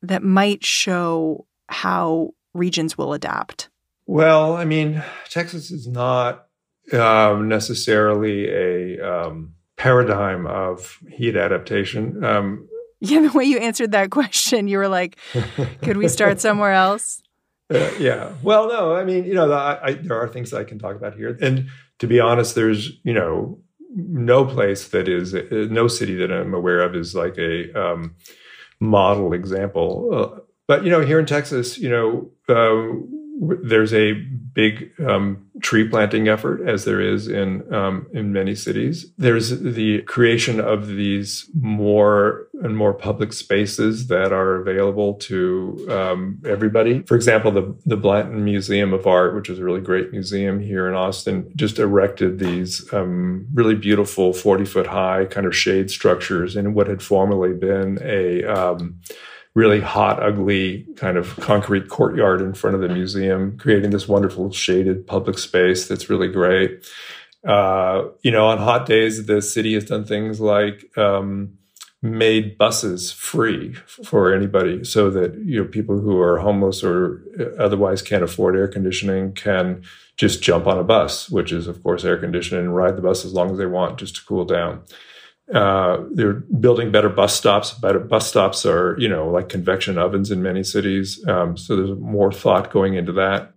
that 0.03 0.23
might 0.23 0.65
show 0.65 1.47
how 1.69 2.31
regions 2.55 2.97
will 2.97 3.13
adapt? 3.13 3.69
Well, 4.07 4.57
I 4.57 4.65
mean, 4.65 5.03
Texas 5.29 5.73
is 5.73 5.89
not 5.89 6.47
um, 6.93 7.49
necessarily 7.49 8.49
a 8.49 9.01
um, 9.01 9.55
paradigm 9.77 10.47
of 10.47 10.97
heat 11.11 11.37
adaptation. 11.37 12.25
Um, 12.25 12.69
Yeah, 13.01 13.21
the 13.21 13.31
way 13.31 13.45
you 13.45 13.59
answered 13.59 13.93
that 13.93 14.11
question, 14.11 14.67
you 14.67 14.79
were 14.79 14.89
like, 14.89 15.19
could 15.83 15.97
we 15.97 16.09
start 16.09 16.41
somewhere 16.41 16.73
else? 16.73 17.23
Uh, 17.73 17.91
yeah. 17.99 18.33
Well, 18.43 18.69
no, 18.69 18.95
I 18.95 19.05
mean, 19.05 19.25
you 19.25 19.35
know, 19.35 19.51
I, 19.53 19.89
I, 19.89 19.93
there 19.95 20.19
are 20.19 20.29
things 20.29 20.51
that 20.51 20.61
I 20.61 20.65
can 20.65 20.79
talk 20.79 20.97
about 20.97 21.15
here. 21.15 21.37
And 21.41 21.69
to 21.99 22.07
be 22.07 22.21
honest, 22.21 22.55
there's, 22.55 22.91
you 23.05 23.15
know, 23.15 23.61
no 23.95 24.45
place 24.45 24.89
that 24.89 25.09
is, 25.09 25.35
uh, 25.35 25.67
no 25.71 25.89
city 25.89 26.15
that 26.17 26.31
I'm 26.31 26.55
aware 26.55 26.81
of 26.81 26.95
is 26.95 27.15
like 27.15 27.39
a 27.39 27.73
um, 27.79 28.17
model 28.81 29.33
example. 29.33 30.09
Uh, 30.13 30.41
but, 30.67 30.85
you 30.85 30.91
know, 30.91 31.01
here 31.01 31.19
in 31.19 31.27
Texas, 31.27 31.79
you 31.79 31.89
know, 31.89 32.31
uh, 32.49 33.01
there's 33.41 33.95
a 33.95 34.13
big 34.13 34.91
um, 35.07 35.47
tree 35.63 35.89
planting 35.89 36.29
effort, 36.29 36.67
as 36.69 36.85
there 36.85 37.01
is 37.01 37.29
in 37.29 37.73
um, 37.73 38.07
in 38.13 38.33
many 38.33 38.55
cities. 38.55 39.13
There's 39.17 39.61
the 39.61 40.03
creation 40.03 40.61
of 40.61 40.89
these 40.89 41.49
more 41.55 42.49
and 42.63 42.77
more 42.77 42.93
public 42.93 43.33
spaces 43.33 44.09
that 44.09 44.33
are 44.33 44.57
available 44.57 45.15
to 45.15 45.87
um, 45.91 46.43
everybody. 46.45 47.03
For 47.03 47.15
example, 47.15 47.53
the 47.53 47.77
the 47.87 47.97
Blanton 47.97 48.45
Museum 48.45 48.93
of 48.93 49.07
Art, 49.07 49.35
which 49.37 49.49
is 49.49 49.61
a 49.61 49.65
really 49.65 49.81
great 49.81 50.11
museum 50.11 50.61
here 50.61 50.89
in 50.89 50.95
Austin, 50.95 51.53
just 51.55 51.79
erected 51.79 52.41
these 52.41 52.93
um, 52.93 53.47
really 53.55 53.77
beautiful 53.77 54.33
forty 54.33 54.65
foot 54.65 54.89
high 54.89 55.27
kind 55.27 55.47
of 55.47 55.57
shade 55.57 55.91
structures 55.91 56.57
in 56.57 56.75
what 56.75 56.89
had 56.89 57.03
formerly 57.03 57.55
been 57.55 57.99
a 58.03 58.45
um, 58.45 59.01
really 59.59 59.81
hot, 59.81 60.23
ugly 60.23 60.87
kind 60.95 61.17
of 61.17 61.35
concrete 61.41 61.89
courtyard 61.89 62.41
in 62.41 62.55
front 62.55 62.77
of 62.77 62.81
the 62.81 62.89
museum, 62.89 63.59
creating 63.59 63.91
this 63.91 64.07
wonderful 64.07 64.53
shaded 64.53 65.05
public 65.05 65.37
space 65.37 65.89
that's 65.89 66.09
really 66.09 66.29
great. 66.29 66.87
Uh, 67.45 68.05
you 68.23 68.31
know, 68.31 68.47
on 68.47 68.59
hot 68.59 68.87
days, 68.87 69.27
the 69.27 69.43
city 69.43 69.75
has 69.75 69.85
done 69.85 70.05
things 70.05 70.41
like 70.41 70.97
um, 70.97 71.59
made 72.03 72.57
buses 72.57 73.11
free 73.11 73.75
for 74.05 74.33
anybody 74.33 74.85
so 74.85 75.11
that 75.11 75.35
you 75.45 75.61
know 75.61 75.69
people 75.69 75.99
who 75.99 76.21
are 76.21 76.39
homeless 76.39 76.85
or 76.85 77.21
otherwise 77.59 78.01
can't 78.01 78.23
afford 78.23 78.55
air 78.55 78.69
conditioning 78.69 79.33
can 79.33 79.83
just 80.17 80.41
jump 80.41 80.69
on 80.69 80.79
a 80.79 80.85
bus 80.85 81.29
which 81.29 81.51
is 81.51 81.67
of 81.67 81.83
course 81.83 82.05
air 82.05 82.17
conditioned 82.17 82.61
and 82.61 82.77
ride 82.77 82.97
the 82.97 83.03
bus 83.03 83.25
as 83.25 83.35
long 83.35 83.51
as 83.51 83.59
they 83.59 83.67
want 83.67 83.99
just 83.99 84.15
to 84.15 84.25
cool 84.25 84.45
down 84.45 84.81
uh, 85.55 86.05
they're 86.11 86.35
building 86.35 86.91
better 86.91 87.09
bus 87.09 87.35
stops. 87.35 87.73
Better 87.73 87.99
bus 87.99 88.29
stops 88.29 88.67
are, 88.67 88.97
you 88.99 89.09
know, 89.09 89.29
like 89.29 89.49
convection 89.49 89.97
ovens 89.97 90.31
in 90.31 90.43
many 90.43 90.63
cities. 90.63 91.27
Um, 91.27 91.57
so 91.57 91.77
there's 91.77 91.99
more 91.99 92.33
thought 92.33 92.71
going 92.71 92.95
into 92.95 93.13
that. 93.13 93.55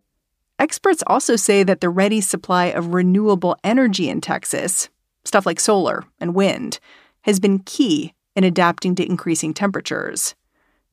Experts 0.58 1.04
also 1.08 1.36
say 1.36 1.64
that 1.64 1.82
the 1.82 1.90
ready 1.90 2.22
supply 2.22 2.66
of 2.66 2.94
renewable 2.94 3.58
energy 3.64 4.10
in 4.10 4.22
Texas, 4.22 4.90
stuff 5.26 5.46
like 5.46 5.60
solar 5.60 6.06
and 6.20 6.36
wind, 6.36 6.80
has 7.22 7.40
been 7.40 7.60
key 7.60 8.14
in 8.36 8.44
adapting 8.44 8.96
to 8.96 9.06
increasing 9.06 9.54
temperatures. 9.54 10.36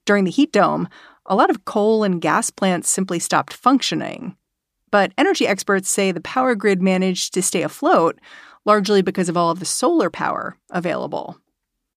During 0.04 0.24
the 0.24 0.30
heat 0.30 0.52
dome, 0.52 0.88
a 1.26 1.36
lot 1.36 1.50
of 1.50 1.64
coal 1.64 2.02
and 2.02 2.20
gas 2.20 2.50
plants 2.50 2.88
simply 2.88 3.18
stopped 3.18 3.52
functioning. 3.52 4.36
But 4.90 5.12
energy 5.18 5.46
experts 5.46 5.90
say 5.90 6.12
the 6.12 6.20
power 6.22 6.54
grid 6.54 6.80
managed 6.80 7.34
to 7.34 7.42
stay 7.42 7.62
afloat 7.62 8.18
largely 8.68 9.02
because 9.02 9.28
of 9.28 9.36
all 9.36 9.50
of 9.50 9.58
the 9.58 9.64
solar 9.64 10.10
power 10.10 10.56
available. 10.70 11.40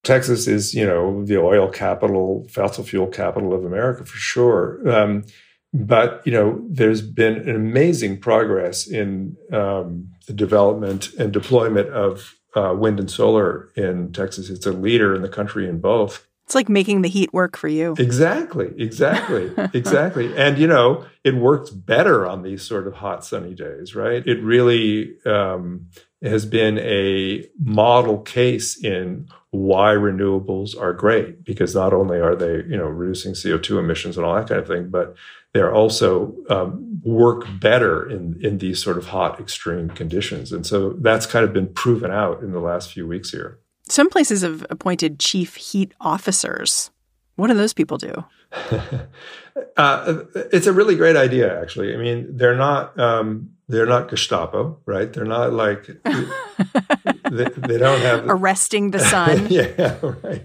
Texas 0.04 0.48
is, 0.48 0.74
you 0.74 0.86
know, 0.86 1.24
the 1.24 1.38
oil 1.38 1.70
capital, 1.70 2.48
fossil 2.50 2.84
fuel 2.84 3.06
capital 3.06 3.54
of 3.54 3.64
America 3.64 4.04
for 4.06 4.18
sure. 4.18 4.90
Um, 4.90 5.26
but 5.74 6.26
you 6.26 6.32
know, 6.32 6.62
there's 6.68 7.02
been 7.02 7.38
an 7.48 7.56
amazing 7.56 8.20
progress 8.20 8.88
in 8.88 9.38
um, 9.54 10.10
the 10.28 10.34
development 10.34 11.14
and 11.20 11.32
deployment 11.32 11.90
of 11.90 12.36
uh, 12.56 12.74
wind 12.76 13.00
and 13.00 13.12
solar 13.12 13.70
in 13.76 14.12
Texas. 14.12 14.50
It's 14.50 14.66
a 14.66 14.72
leader 14.72 15.16
in 15.16 15.22
the 15.22 15.30
country 15.30 15.70
in 15.70 15.80
both. 15.80 16.28
It's 16.46 16.56
like 16.56 16.68
making 16.68 17.02
the 17.02 17.10
heat 17.10 17.32
work 17.32 17.56
for 17.56 17.70
you. 17.70 17.96
Exactly, 17.98 18.74
exactly, 18.78 19.52
exactly. 19.74 20.36
And 20.36 20.58
you 20.58 20.68
know, 20.68 21.06
it 21.24 21.36
works 21.36 21.70
better 21.70 22.26
on 22.28 22.42
these 22.42 22.64
sort 22.64 22.88
of 22.88 22.96
hot, 22.96 23.24
sunny 23.24 23.54
days, 23.54 23.96
right? 23.96 24.26
It 24.26 24.44
really 24.44 25.16
um, 25.26 25.88
has 26.24 26.46
been 26.46 26.78
a 26.80 27.48
model 27.60 28.20
case 28.20 28.82
in 28.84 29.28
why 29.52 29.90
renewables 29.94 30.80
are 30.80 30.94
great 30.94 31.44
because 31.44 31.76
not 31.76 31.94
only 31.94 32.20
are 32.20 32.36
they 32.36 32.64
you 32.64 32.78
know 32.78 32.86
reducing 32.86 33.34
CO2 33.34 33.80
emissions 33.80 34.18
and 34.18 34.26
all 34.26 34.36
that 34.36 34.48
kind 34.48 34.62
of 34.62 34.68
thing, 34.68 34.90
but 34.90 35.16
they're 35.54 35.74
also 35.74 36.34
um, 36.50 37.02
work 37.04 37.46
better 37.60 38.10
in 38.10 38.40
in 38.42 38.60
these 38.60 38.82
sort 38.82 38.98
of 38.98 39.08
hot 39.08 39.40
extreme 39.40 39.90
conditions, 39.90 40.52
and 40.52 40.66
so 40.66 40.92
that's 41.02 41.26
kind 41.26 41.44
of 41.44 41.54
been 41.54 41.68
proven 41.74 42.12
out 42.12 42.42
in 42.42 42.52
the 42.52 42.60
last 42.60 42.94
few 42.94 43.08
weeks 43.08 43.32
here. 43.32 43.60
Some 43.90 44.10
places 44.10 44.42
have 44.42 44.66
appointed 44.70 45.20
chief 45.20 45.56
heat 45.56 45.94
officers. 46.00 46.92
What 47.36 47.48
do 47.48 47.54
those 47.56 47.74
people 47.74 47.98
do? 47.98 48.24
uh, 49.78 50.24
it's 50.36 50.68
a 50.68 50.74
really 50.74 50.96
great 50.96 51.16
idea, 51.16 51.62
actually. 51.62 51.94
I 51.94 51.98
mean, 51.98 52.38
they're 52.38 52.56
not 52.56 52.98
um, 53.00 53.50
they're 53.72 53.86
not 53.86 54.10
Gestapo, 54.10 54.80
right? 54.86 55.12
They're 55.12 55.26
not 55.26 55.54
like 55.54 55.88
they, 56.06 57.46
they, 57.56 57.78
don't 57.78 58.02
have 58.02 58.26
arresting 58.28 58.92
the 58.92 59.00
sun. 59.00 59.48
yeah, 59.50 59.98
right. 60.02 60.44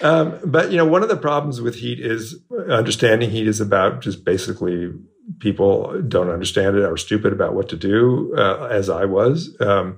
Um, 0.00 0.38
but 0.44 0.70
you 0.70 0.76
know, 0.76 0.86
one 0.86 1.02
of 1.02 1.08
the 1.08 1.16
problems 1.16 1.60
with 1.60 1.74
heat 1.74 1.98
is 2.00 2.36
understanding 2.70 3.30
heat 3.30 3.48
is 3.48 3.60
about 3.60 4.00
just 4.00 4.24
basically 4.24 4.92
people 5.40 6.00
don't 6.02 6.30
understand 6.30 6.76
it 6.76 6.84
or 6.84 6.96
stupid 6.96 7.32
about 7.32 7.54
what 7.54 7.68
to 7.70 7.76
do, 7.76 8.34
uh, 8.36 8.68
as 8.70 8.88
I 8.88 9.04
was. 9.04 9.56
Um, 9.60 9.96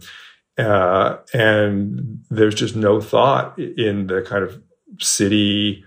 uh, 0.57 1.19
and 1.35 2.25
there's 2.31 2.55
just 2.55 2.75
no 2.75 3.01
thought 3.01 3.59
in 3.59 4.07
the 4.07 4.23
kind 4.23 4.43
of 4.43 4.61
city 4.99 5.85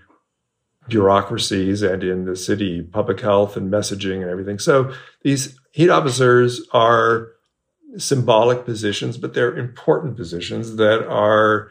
bureaucracies 0.88 1.82
and 1.82 2.02
in 2.02 2.24
the 2.24 2.36
city 2.36 2.82
public 2.82 3.20
health 3.20 3.56
and 3.56 3.70
messaging 3.70 4.22
and 4.22 4.30
everything. 4.30 4.58
So 4.58 4.92
these 5.22 5.58
heat 5.72 5.90
officers 5.90 6.66
are 6.72 7.28
symbolic 7.96 8.64
positions, 8.64 9.18
but 9.18 9.34
they're 9.34 9.56
important 9.56 10.16
positions 10.16 10.76
that 10.76 11.06
are 11.08 11.70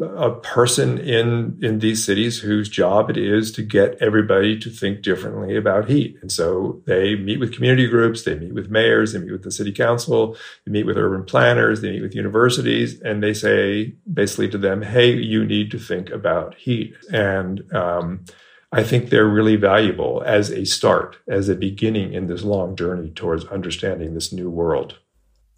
a 0.00 0.30
person 0.30 0.98
in 0.98 1.58
in 1.60 1.80
these 1.80 2.02
cities 2.02 2.38
whose 2.38 2.68
job 2.68 3.10
it 3.10 3.16
is 3.16 3.52
to 3.52 3.62
get 3.62 3.96
everybody 4.00 4.58
to 4.58 4.70
think 4.70 5.02
differently 5.02 5.56
about 5.56 5.88
heat. 5.88 6.16
And 6.22 6.32
so 6.32 6.80
they 6.86 7.14
meet 7.16 7.40
with 7.40 7.52
community 7.52 7.86
groups, 7.86 8.22
they 8.22 8.38
meet 8.38 8.54
with 8.54 8.70
mayors, 8.70 9.12
they 9.12 9.18
meet 9.18 9.32
with 9.32 9.42
the 9.42 9.50
city 9.50 9.72
council, 9.72 10.36
they 10.64 10.72
meet 10.72 10.86
with 10.86 10.96
urban 10.96 11.24
planners, 11.24 11.80
they 11.80 11.90
meet 11.90 12.02
with 12.02 12.14
universities, 12.14 13.00
and 13.02 13.22
they 13.22 13.34
say 13.34 13.94
basically 14.10 14.48
to 14.50 14.58
them, 14.58 14.82
"Hey, 14.82 15.12
you 15.14 15.44
need 15.44 15.70
to 15.72 15.78
think 15.78 16.10
about 16.10 16.54
heat." 16.54 16.94
And 17.12 17.70
um, 17.74 18.24
I 18.72 18.82
think 18.82 19.10
they're 19.10 19.28
really 19.28 19.56
valuable 19.56 20.22
as 20.24 20.50
a 20.50 20.64
start, 20.64 21.18
as 21.28 21.48
a 21.48 21.54
beginning 21.54 22.14
in 22.14 22.26
this 22.26 22.42
long 22.42 22.74
journey 22.74 23.10
towards 23.10 23.44
understanding 23.46 24.14
this 24.14 24.32
new 24.32 24.48
world. 24.48 24.98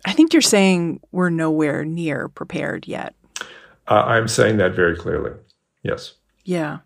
I 0.04 0.12
think 0.12 0.32
you're 0.32 0.42
saying 0.42 1.00
we're 1.12 1.30
nowhere 1.30 1.84
near 1.84 2.28
prepared 2.28 2.88
yet. 2.88 3.14
Uh, 3.88 4.02
I'm 4.04 4.28
saying 4.28 4.56
that 4.56 4.74
very 4.74 4.96
clearly. 4.96 5.32
Yes. 5.82 6.14
Yeah. 6.44 6.78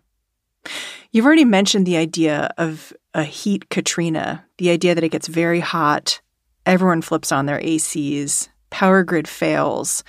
You've 1.11 1.25
already 1.25 1.45
mentioned 1.45 1.85
the 1.85 1.97
idea 1.97 2.51
of 2.57 2.93
a 3.13 3.23
heat 3.23 3.69
Katrina, 3.69 4.45
the 4.57 4.69
idea 4.69 4.93
that 4.93 5.03
it 5.03 5.09
gets 5.09 5.27
very 5.27 5.59
hot, 5.59 6.21
everyone 6.65 7.01
flips 7.01 7.31
on 7.31 7.47
their 7.47 7.59
ACs, 7.59 8.49
power 8.69 9.03
grid 9.03 9.27
fails, 9.27 10.03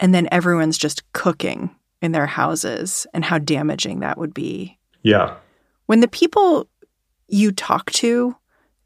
and 0.00 0.12
then 0.12 0.28
everyone's 0.32 0.78
just 0.78 1.10
cooking 1.12 1.70
in 2.00 2.10
their 2.10 2.26
houses 2.26 3.06
and 3.14 3.24
how 3.24 3.38
damaging 3.38 4.00
that 4.00 4.18
would 4.18 4.34
be. 4.34 4.78
Yeah. 5.02 5.36
When 5.92 6.00
the 6.00 6.08
people 6.08 6.70
you 7.28 7.52
talk 7.52 7.90
to 7.90 8.34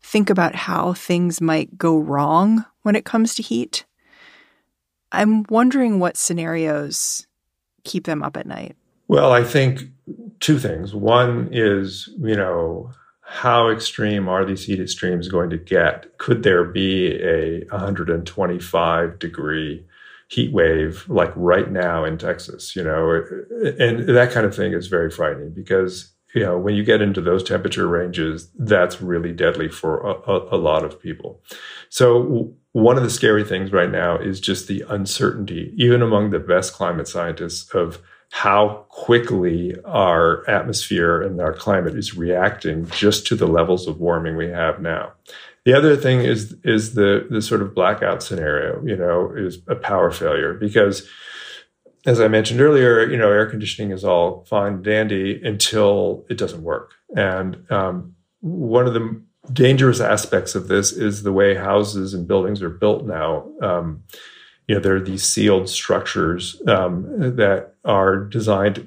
think 0.03 0.29
about 0.29 0.57
how 0.57 0.92
things 0.92 1.40
might 1.40 1.79
go 1.79 1.97
wrong 1.97 2.64
when 2.83 2.97
it 2.97 3.05
comes 3.05 3.37
to 3.37 3.45
heat, 3.45 3.85
I'm 5.12 5.45
wondering 5.49 6.01
what 6.01 6.16
scenarios 6.16 7.25
keep 7.85 8.07
them 8.07 8.25
up 8.25 8.37
at 8.37 8.45
night. 8.49 8.75
Well, 9.07 9.31
I 9.31 9.45
think 9.45 9.83
two 10.40 10.59
things. 10.59 10.97
One 10.97 11.49
is, 11.53 12.12
you 12.19 12.35
know, 12.35 12.90
how 13.21 13.69
extreme 13.71 14.29
are 14.29 14.45
these 14.45 14.66
heat 14.66 14.81
extremes 14.81 15.29
going 15.29 15.51
to 15.51 15.59
get? 15.59 16.19
Could 16.19 16.42
there 16.42 16.64
be 16.64 17.23
a 17.23 17.61
125 17.71 19.19
degree 19.21 19.87
heat 20.27 20.53
wave 20.53 21.05
like 21.09 21.31
right 21.37 21.71
now 21.71 22.05
in 22.05 22.19
Texas, 22.19 22.75
you 22.75 22.83
know? 22.83 23.23
And 23.79 24.09
that 24.09 24.33
kind 24.33 24.45
of 24.45 24.57
thing 24.57 24.73
is 24.73 24.88
very 24.88 25.09
frightening 25.09 25.51
because 25.51 26.15
you 26.35 26.43
know, 26.43 26.59
when 26.59 26.75
you 26.75 26.85
get 26.85 27.01
into 27.01 27.21
those 27.21 27.43
temperature 27.43 27.87
ranges, 27.87 28.51
that's 28.59 29.01
really 29.01 29.33
deadly 29.33 29.69
for 29.69 30.01
a, 30.01 30.31
a, 30.31 30.57
a, 30.57 30.59
lot 30.59 30.85
of 30.85 31.01
people. 31.01 31.41
So 31.89 32.55
one 32.73 32.97
of 32.99 33.05
the 33.05 33.11
scary 33.11 33.45
things 33.45 33.73
right 33.73 33.91
now 33.91 34.19
is 34.19 34.41
just 34.41 34.69
the 34.69 34.85
uncertainty, 34.89 35.73
even 35.77 36.03
among 36.03 36.31
the 36.31 36.39
best 36.39 36.75
climate 36.75 37.09
scientists, 37.09 37.71
of 37.75 38.03
how 38.31 38.85
quickly 38.89 39.75
our 39.85 40.49
atmosphere 40.51 41.23
and 41.23 41.41
our 41.41 41.53
climate 41.53 41.97
is 41.97 42.17
reacting 42.17 42.87
just 42.91 43.27
to 43.29 43.37
the 43.37 43.47
levels 43.47 43.87
of 43.87 44.01
warming 44.01 44.37
we 44.37 44.49
have 44.49 44.81
now. 44.81 45.12
The 45.65 45.75
other 45.75 45.97
thing 45.97 46.21
is 46.21 46.55
is 46.65 46.95
the 46.95 47.27
the 47.31 47.43
sort 47.43 47.62
of 47.62 47.75
blackout 47.75 48.23
scenario, 48.23 48.85
you 48.85 48.97
know, 48.97 49.33
is 49.35 49.59
a 49.69 49.75
power 49.75 50.11
failure 50.11 50.55
because 50.55 51.09
as 52.07 52.21
I 52.21 52.29
mentioned 52.29 52.61
earlier, 52.61 53.09
you 53.11 53.16
know, 53.16 53.31
air 53.31 53.47
conditioning 53.47 53.90
is 53.90 54.05
all 54.05 54.45
fine 54.45 54.75
and 54.75 54.85
dandy 54.85 55.40
until 55.45 56.25
it 56.31 56.38
doesn't 56.38 56.62
work. 56.62 56.92
And 57.16 57.71
um, 57.71 58.14
one 58.40 58.87
of 58.87 58.95
the 58.95 59.21
dangerous 59.53 60.01
aspects 60.01 60.55
of 60.55 60.69
this 60.69 60.92
is 60.92 61.23
the 61.23 61.33
way 61.33 61.55
houses 61.57 62.14
and 62.14 62.27
buildings 62.27 62.62
are 62.62 62.71
built 62.71 63.05
now. 63.05 63.49
Um, 63.61 64.05
you 64.69 64.75
know, 64.75 64.81
there 64.81 64.97
are 64.97 65.01
these 65.01 65.25
sealed 65.25 65.69
structures 65.69 66.61
um, 66.69 67.37
that 67.37 67.75
are 67.85 68.16
designed 68.16 68.87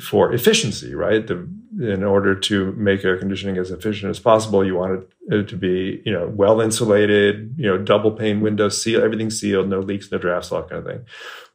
for 0.00 0.32
efficiency, 0.32 0.94
right? 0.94 1.26
The, 1.26 1.48
in 1.80 2.02
order 2.02 2.34
to 2.34 2.72
make 2.72 3.04
air 3.04 3.16
conditioning 3.16 3.56
as 3.56 3.70
efficient 3.70 4.10
as 4.10 4.18
possible, 4.18 4.64
you 4.64 4.74
want 4.74 5.06
it 5.28 5.48
to 5.48 5.56
be, 5.56 6.02
you 6.04 6.12
know, 6.12 6.26
well 6.26 6.60
insulated, 6.60 7.54
you 7.56 7.66
know, 7.66 7.78
double 7.78 8.10
pane 8.10 8.40
windows, 8.40 8.82
seal 8.82 9.02
everything 9.02 9.30
sealed, 9.30 9.68
no 9.68 9.78
leaks, 9.78 10.10
no 10.10 10.18
drafts, 10.18 10.50
all 10.50 10.62
that 10.62 10.70
kind 10.70 10.80
of 10.80 10.92
thing. 10.92 11.04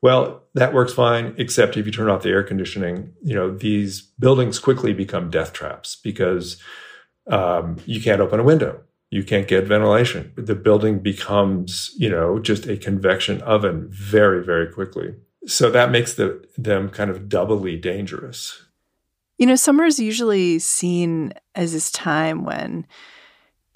Well, 0.01 0.43
that 0.53 0.73
works 0.73 0.93
fine, 0.93 1.35
except 1.37 1.75
if 1.75 1.85
you 1.85 1.91
turn 1.91 2.09
off 2.09 2.23
the 2.23 2.29
air 2.29 2.43
conditioning, 2.43 3.13
you 3.21 3.35
know, 3.35 3.55
these 3.55 4.01
buildings 4.01 4.59
quickly 4.59 4.93
become 4.93 5.29
death 5.29 5.51
traps 5.51 5.97
because 5.97 6.61
um, 7.27 7.77
you 7.85 8.01
can't 8.01 8.21
open 8.21 8.39
a 8.39 8.43
window. 8.43 8.81
You 9.09 9.23
can't 9.23 9.47
get 9.47 9.65
ventilation. 9.65 10.33
The 10.35 10.55
building 10.55 10.99
becomes, 10.99 11.91
you 11.97 12.09
know, 12.09 12.39
just 12.39 12.65
a 12.65 12.77
convection 12.77 13.41
oven 13.41 13.87
very, 13.91 14.43
very 14.43 14.71
quickly. 14.71 15.15
So 15.45 15.69
that 15.69 15.91
makes 15.91 16.13
the, 16.13 16.43
them 16.57 16.89
kind 16.89 17.11
of 17.11 17.27
doubly 17.27 17.77
dangerous. 17.77 18.63
You 19.37 19.45
know, 19.47 19.55
summer 19.55 19.85
is 19.85 19.99
usually 19.99 20.59
seen 20.59 21.33
as 21.55 21.73
this 21.73 21.91
time 21.91 22.43
when 22.45 22.85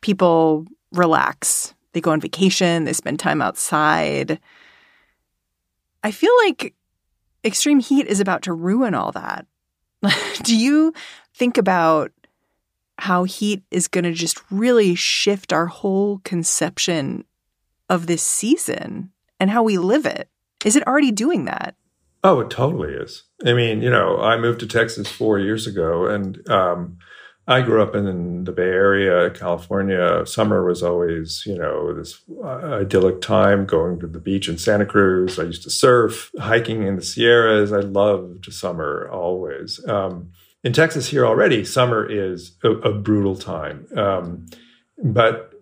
people 0.02 0.66
relax. 0.92 1.74
They 1.94 2.02
go 2.02 2.12
on 2.12 2.22
vacation, 2.22 2.84
they 2.84 2.94
spend 2.94 3.20
time 3.20 3.42
outside. 3.42 4.40
I 6.04 6.12
feel 6.12 6.32
like 6.46 6.76
extreme 7.44 7.80
heat 7.80 8.08
is 8.08 8.20
about 8.20 8.44
to 8.44 8.54
ruin 8.54 8.94
all 8.94 9.12
that. 9.14 9.46
Do 10.44 10.56
you 10.56 10.94
think 11.34 11.58
about 11.58 12.12
how 13.00 13.24
heat 13.24 13.64
is 13.72 13.88
going 13.88 14.04
to 14.04 14.14
just 14.14 14.40
really 14.52 14.96
shift 14.96 15.54
our 15.54 15.68
whole 15.68 16.20
conception 16.20 17.26
of 17.90 18.08
this 18.08 18.24
season 18.24 19.12
and 19.40 19.50
how 19.50 19.64
we 19.64 19.78
live 19.78 20.06
it? 20.06 20.30
Is 20.66 20.76
it 20.76 20.86
already 20.88 21.12
doing 21.12 21.46
that? 21.46 21.76
Oh, 22.24 22.40
it 22.40 22.50
totally 22.50 22.94
is. 22.94 23.24
I 23.46 23.54
mean, 23.54 23.82
you 23.82 23.90
know, 23.90 24.20
I 24.20 24.38
moved 24.38 24.60
to 24.62 24.68
Texas 24.68 25.10
four 25.10 25.40
years 25.40 25.68
ago, 25.68 26.08
and 26.08 26.48
um, 26.50 26.98
I 27.48 27.62
grew 27.62 27.82
up 27.82 27.96
in 27.96 28.44
the 28.44 28.52
Bay 28.52 28.64
Area, 28.64 29.30
California. 29.30 30.26
Summer 30.26 30.66
was 30.66 30.84
always, 30.84 31.44
you 31.46 31.58
know, 31.58 31.94
this 31.94 32.22
uh, 32.44 32.82
idyllic 32.82 33.22
time 33.22 33.66
going 33.66 34.00
to 34.00 34.08
the 34.08 34.20
beach 34.20 34.50
in 34.50 34.58
Santa 34.58 34.86
Cruz. 34.86 35.40
I 35.40 35.44
used 35.44 35.64
to 35.64 35.70
surf, 35.70 36.32
hiking 36.40 36.84
in 36.84 36.98
the 36.98 37.02
Sierras. 37.02 37.72
I 37.72 37.80
loved 37.80 38.52
summer 38.52 39.08
always. 39.12 39.80
Um, 39.88 40.32
in 40.64 40.74
Texas, 40.74 41.08
here 41.08 41.26
already, 41.26 41.64
summer 41.64 42.06
is 42.06 42.58
a, 42.64 42.72
a 42.72 42.94
brutal 42.94 43.38
time. 43.38 43.88
Um, 43.96 44.48
but 45.02 45.54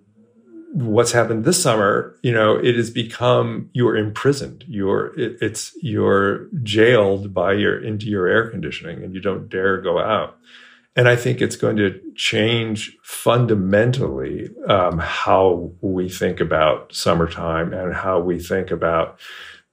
what's 0.76 1.14
happened 1.14 1.46
this 1.46 1.62
summer, 1.62 2.18
you 2.22 2.34
know, 2.34 2.58
it 2.58 2.76
has 2.76 2.90
become 2.90 3.70
you're 3.72 3.96
imprisoned. 3.96 4.66
You're 4.68 5.18
it, 5.18 5.38
it's 5.42 5.72
you're 5.82 6.48
jailed 6.64 7.34
by 7.34 7.54
your 7.54 7.82
into 7.82 8.08
your 8.08 8.28
air 8.28 8.50
conditioning, 8.50 9.02
and 9.04 9.14
you 9.14 9.22
don't 9.22 9.50
dare 9.50 9.80
go 9.80 10.00
out. 10.00 10.38
And 10.98 11.08
I 11.08 11.16
think 11.16 11.42
it's 11.42 11.56
going 11.56 11.78
to 11.78 12.00
change 12.16 12.98
fundamentally 13.04 14.50
um, 14.68 15.00
how 15.00 15.72
we 15.82 16.10
think 16.10 16.40
about 16.40 16.94
summertime 16.94 17.74
and 17.74 17.94
how 17.94 18.20
we 18.20 18.40
think 18.40 18.72
about 18.72 19.20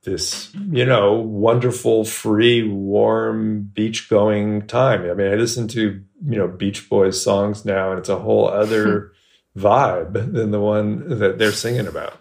this, 0.05 0.53
you 0.71 0.85
know, 0.85 1.15
wonderful, 1.15 2.05
free, 2.05 2.69
warm, 2.69 3.71
beach 3.73 4.09
going 4.09 4.67
time. 4.67 5.09
I 5.09 5.15
mean, 5.15 5.33
I 5.33 5.37
listen 5.37 5.69
to, 5.69 6.03
you 6.27 6.39
know, 6.39 6.49
Beach 6.49 6.89
Boys 6.89 7.23
songs 7.23 7.65
now, 7.65 7.91
and 7.91 8.01
it's 8.01 8.09
a 8.09 8.19
whole 8.19 8.49
other 8.49 9.13
vibe 9.57 10.33
than 10.33 10.51
the 10.51 10.61
one 10.61 11.19
that 11.19 11.39
they're 11.39 11.53
singing 11.53 11.87
about. 11.87 12.15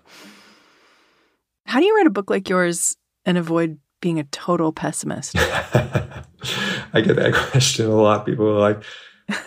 How 1.65 1.79
do 1.79 1.85
you 1.85 1.95
write 1.95 2.07
a 2.07 2.11
book 2.11 2.29
like 2.29 2.49
yours 2.49 2.97
and 3.25 3.37
avoid 3.37 3.79
being 4.01 4.19
a 4.19 4.23
total 4.25 4.73
pessimist? 4.73 5.35
I 5.37 7.01
get 7.01 7.15
that 7.15 7.33
question 7.51 7.85
a 7.85 7.95
lot. 7.95 8.25
People 8.25 8.47
are 8.49 8.59
like, 8.59 8.83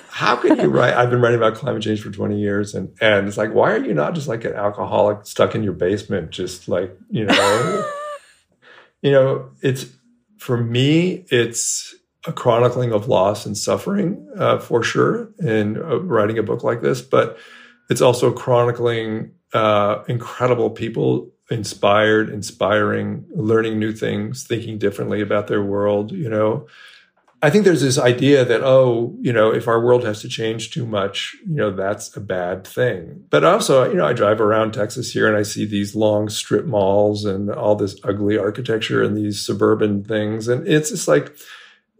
how 0.09 0.37
can 0.37 0.59
you 0.59 0.69
write? 0.69 0.95
I've 0.95 1.11
been 1.11 1.21
writing 1.21 1.39
about 1.39 1.57
climate 1.57 1.83
change 1.83 2.03
for 2.03 2.11
20 2.11 2.39
years 2.39 2.75
and, 2.75 2.95
and 3.01 3.29
it's 3.29 3.37
like, 3.37 3.53
why 3.53 3.73
are 3.73 3.85
you 3.85 3.93
not 3.93 4.15
just 4.15 4.29
like 4.29 4.45
an 4.45 4.55
alcoholic 4.55 5.27
stuck 5.27 5.55
in 5.55 5.63
your 5.63 5.73
basement? 5.73 6.31
Just 6.31 6.69
like, 6.69 6.97
you 7.11 7.27
know, 7.27 7.91
you 9.03 9.11
know, 9.11 9.51
it's 9.61 9.87
for 10.39 10.57
me, 10.57 11.27
it's 11.31 11.95
a 12.27 12.33
chronicling 12.33 12.93
of 12.93 13.09
loss 13.09 13.45
and 13.45 13.59
suffering 13.59 14.27
uh, 14.39 14.59
for 14.59 14.83
sure 14.83 15.31
in 15.41 15.77
uh, 15.77 15.99
writing 16.01 16.39
a 16.39 16.43
book 16.43 16.63
like 16.63 16.81
this, 16.81 17.03
but 17.03 17.37
it's 17.91 18.01
also 18.01 18.33
chronicling 18.33 19.33
uh, 19.53 20.03
incredible 20.09 20.71
people 20.71 21.31
inspired, 21.51 22.31
inspiring, 22.31 23.25
learning 23.35 23.79
new 23.79 23.93
things, 23.93 24.45
thinking 24.45 24.79
differently 24.79 25.21
about 25.21 25.47
their 25.47 25.63
world, 25.63 26.13
you 26.13 26.29
know. 26.29 26.67
I 27.43 27.51
think 27.51 27.67
there's 27.67 27.83
this 27.83 27.99
idea 27.99 28.43
that, 28.43 28.63
oh, 28.63 29.15
you 29.21 29.31
know, 29.31 29.53
if 29.53 29.69
our 29.69 29.85
world 29.85 30.03
has 30.05 30.23
to 30.23 30.29
change 30.29 30.71
too 30.71 30.87
much, 30.87 31.37
you 31.47 31.57
know, 31.57 31.71
that's 31.71 32.17
a 32.17 32.21
bad 32.21 32.67
thing. 32.67 33.25
But 33.29 33.45
also, 33.45 33.87
you 33.87 33.97
know, 33.97 34.07
I 34.07 34.15
drive 34.15 34.41
around 34.41 34.73
Texas 34.73 35.13
here 35.13 35.29
and 35.29 35.37
I 35.37 35.43
see 35.43 35.67
these 35.67 35.95
long 35.95 36.31
strip 36.31 36.65
malls 36.65 37.27
and 37.27 37.51
all 37.51 37.77
this 37.77 38.01
ugly 38.03 38.39
architecture 38.39 39.03
and 39.03 39.15
these 39.15 39.45
suburban 39.45 40.05
things. 40.05 40.49
And 40.49 40.67
it's 40.67 40.89
just 40.89 41.07
like, 41.07 41.37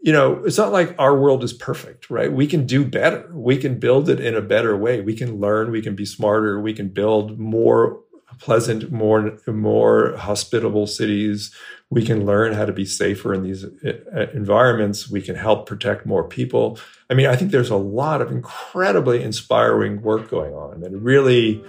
you 0.05 0.11
know, 0.11 0.43
it's 0.45 0.59
not 0.59 0.71
like 0.71 0.93
our 0.99 1.17
world 1.17 1.43
is 1.43 1.51
perfect, 1.51 2.11
right? 2.11 2.31
We 2.31 2.45
can 2.45 2.67
do 2.67 2.85
better. 2.85 3.27
We 3.33 3.57
can 3.57 3.79
build 3.79 4.07
it 4.07 4.19
in 4.19 4.35
a 4.35 4.41
better 4.41 4.77
way. 4.77 5.01
We 5.01 5.15
can 5.15 5.39
learn, 5.39 5.71
we 5.71 5.81
can 5.81 5.95
be 5.95 6.05
smarter, 6.05 6.61
we 6.61 6.73
can 6.73 6.89
build 6.89 7.39
more 7.39 8.01
pleasant, 8.39 8.91
more 8.91 9.39
more 9.47 10.15
hospitable 10.15 10.85
cities. 10.85 11.55
We 11.89 12.05
can 12.05 12.23
learn 12.23 12.53
how 12.53 12.65
to 12.65 12.71
be 12.71 12.85
safer 12.85 13.33
in 13.33 13.41
these 13.41 13.63
uh, 13.63 14.27
environments. 14.31 15.09
We 15.09 15.23
can 15.23 15.35
help 15.35 15.65
protect 15.65 16.05
more 16.05 16.27
people. 16.27 16.77
I 17.09 17.15
mean, 17.15 17.25
I 17.25 17.35
think 17.35 17.49
there's 17.49 17.71
a 17.71 17.75
lot 17.75 18.21
of 18.21 18.31
incredibly 18.31 19.23
inspiring 19.23 20.03
work 20.03 20.29
going 20.29 20.53
on, 20.53 20.83
and 20.83 20.83
it 20.83 21.01
really 21.01 21.63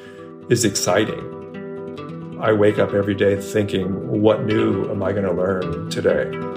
is 0.51 0.66
exciting. 0.66 2.37
I 2.38 2.53
wake 2.53 2.79
up 2.79 2.92
every 2.92 3.14
day 3.14 3.40
thinking, 3.40 4.20
what 4.20 4.44
new 4.44 4.90
am 4.90 5.03
I 5.03 5.12
going 5.12 5.25
to 5.25 5.33
learn 5.33 5.88
today? 5.88 6.56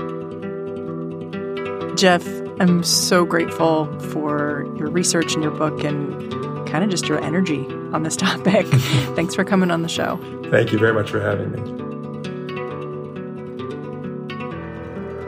Jeff, 2.00 2.26
I'm 2.62 2.82
so 2.82 3.26
grateful 3.26 3.88
for 4.00 4.66
your 4.78 4.90
research 4.90 5.34
and 5.34 5.44
your 5.44 5.52
book 5.52 5.84
and 5.84 6.66
kind 6.66 6.82
of 6.82 6.90
just 6.90 7.10
your 7.10 7.22
energy 7.22 7.66
on 7.92 8.04
this 8.04 8.16
topic. 8.18 8.66
Thanks 9.18 9.36
for 9.36 9.44
coming 9.44 9.70
on 9.70 9.82
the 9.82 9.90
show. 9.90 10.18
Thank 10.50 10.72
you 10.72 10.80
very 10.80 10.94
much 10.94 11.12
for 11.12 11.20
having 11.20 11.52
me. 11.52 11.60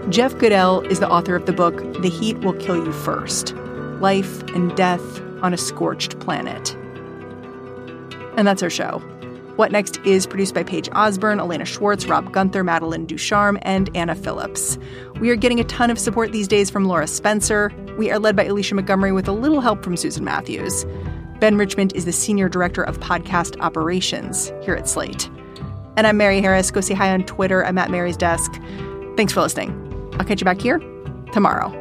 Jeff 0.10 0.38
Goodell 0.38 0.80
is 0.90 1.02
the 1.02 1.10
author 1.10 1.36
of 1.36 1.46
the 1.46 1.52
book 1.52 1.76
The 2.02 2.10
Heat 2.10 2.38
Will 2.38 2.54
Kill 2.54 2.78
You 2.78 2.94
First 2.94 3.54
Life 4.00 4.42
and 4.56 4.74
Death 4.78 5.20
on 5.44 5.54
a 5.54 5.58
Scorched 5.58 6.22
Planet. 6.22 6.74
And 8.38 8.48
that's 8.48 8.64
our 8.64 8.70
show. 8.70 9.04
What 9.58 9.72
Next 9.72 9.98
is 10.06 10.26
produced 10.26 10.56
by 10.56 10.64
Paige 10.64 10.90
Osborne, 10.94 11.40
Elena 11.40 11.66
Schwartz, 11.66 12.06
Rob 12.06 12.32
Gunther, 12.32 12.64
Madeline 12.64 13.06
Ducharme, 13.06 13.60
and 13.64 13.90
Anna 13.96 14.16
Phillips. 14.16 14.78
We 15.20 15.30
are 15.30 15.36
getting 15.36 15.60
a 15.60 15.64
ton 15.66 15.90
of 15.90 16.00
support 16.00 16.32
these 16.32 16.48
days 16.48 16.70
from 16.70 16.86
Laura 16.86 17.08
Spencer. 17.08 17.72
We 17.98 18.10
are 18.12 18.20
led 18.20 18.36
by 18.36 18.46
Alicia 18.46 18.76
Montgomery 18.76 19.12
with 19.12 19.28
a 19.28 19.34
little 19.34 19.62
help 19.62 19.84
from 19.84 19.98
Susan 19.98 20.24
Matthews. 20.24 20.86
Ben 21.40 21.58
Richmond 21.58 21.94
is 21.96 22.06
the 22.06 22.12
Senior 22.12 22.50
Director 22.50 22.84
of 22.84 23.00
Podcast 23.00 23.60
Operations 23.60 24.54
here 24.62 24.76
at 24.76 24.88
Slate. 24.88 25.30
And 25.98 26.08
I'm 26.08 26.18
Mary 26.18 26.40
Harris. 26.40 26.72
Go 26.72 26.82
say 26.82 26.94
hi 26.94 27.12
on 27.12 27.24
Twitter. 27.24 27.66
I'm 27.66 27.78
at 27.78 27.92
Mary's 27.92 28.18
Desk. 28.18 28.52
Thanks 29.18 29.34
for 29.34 29.42
listening. 29.42 29.72
I'll 30.14 30.26
catch 30.26 30.40
you 30.40 30.46
back 30.46 30.62
here 30.62 30.80
tomorrow. 31.34 31.81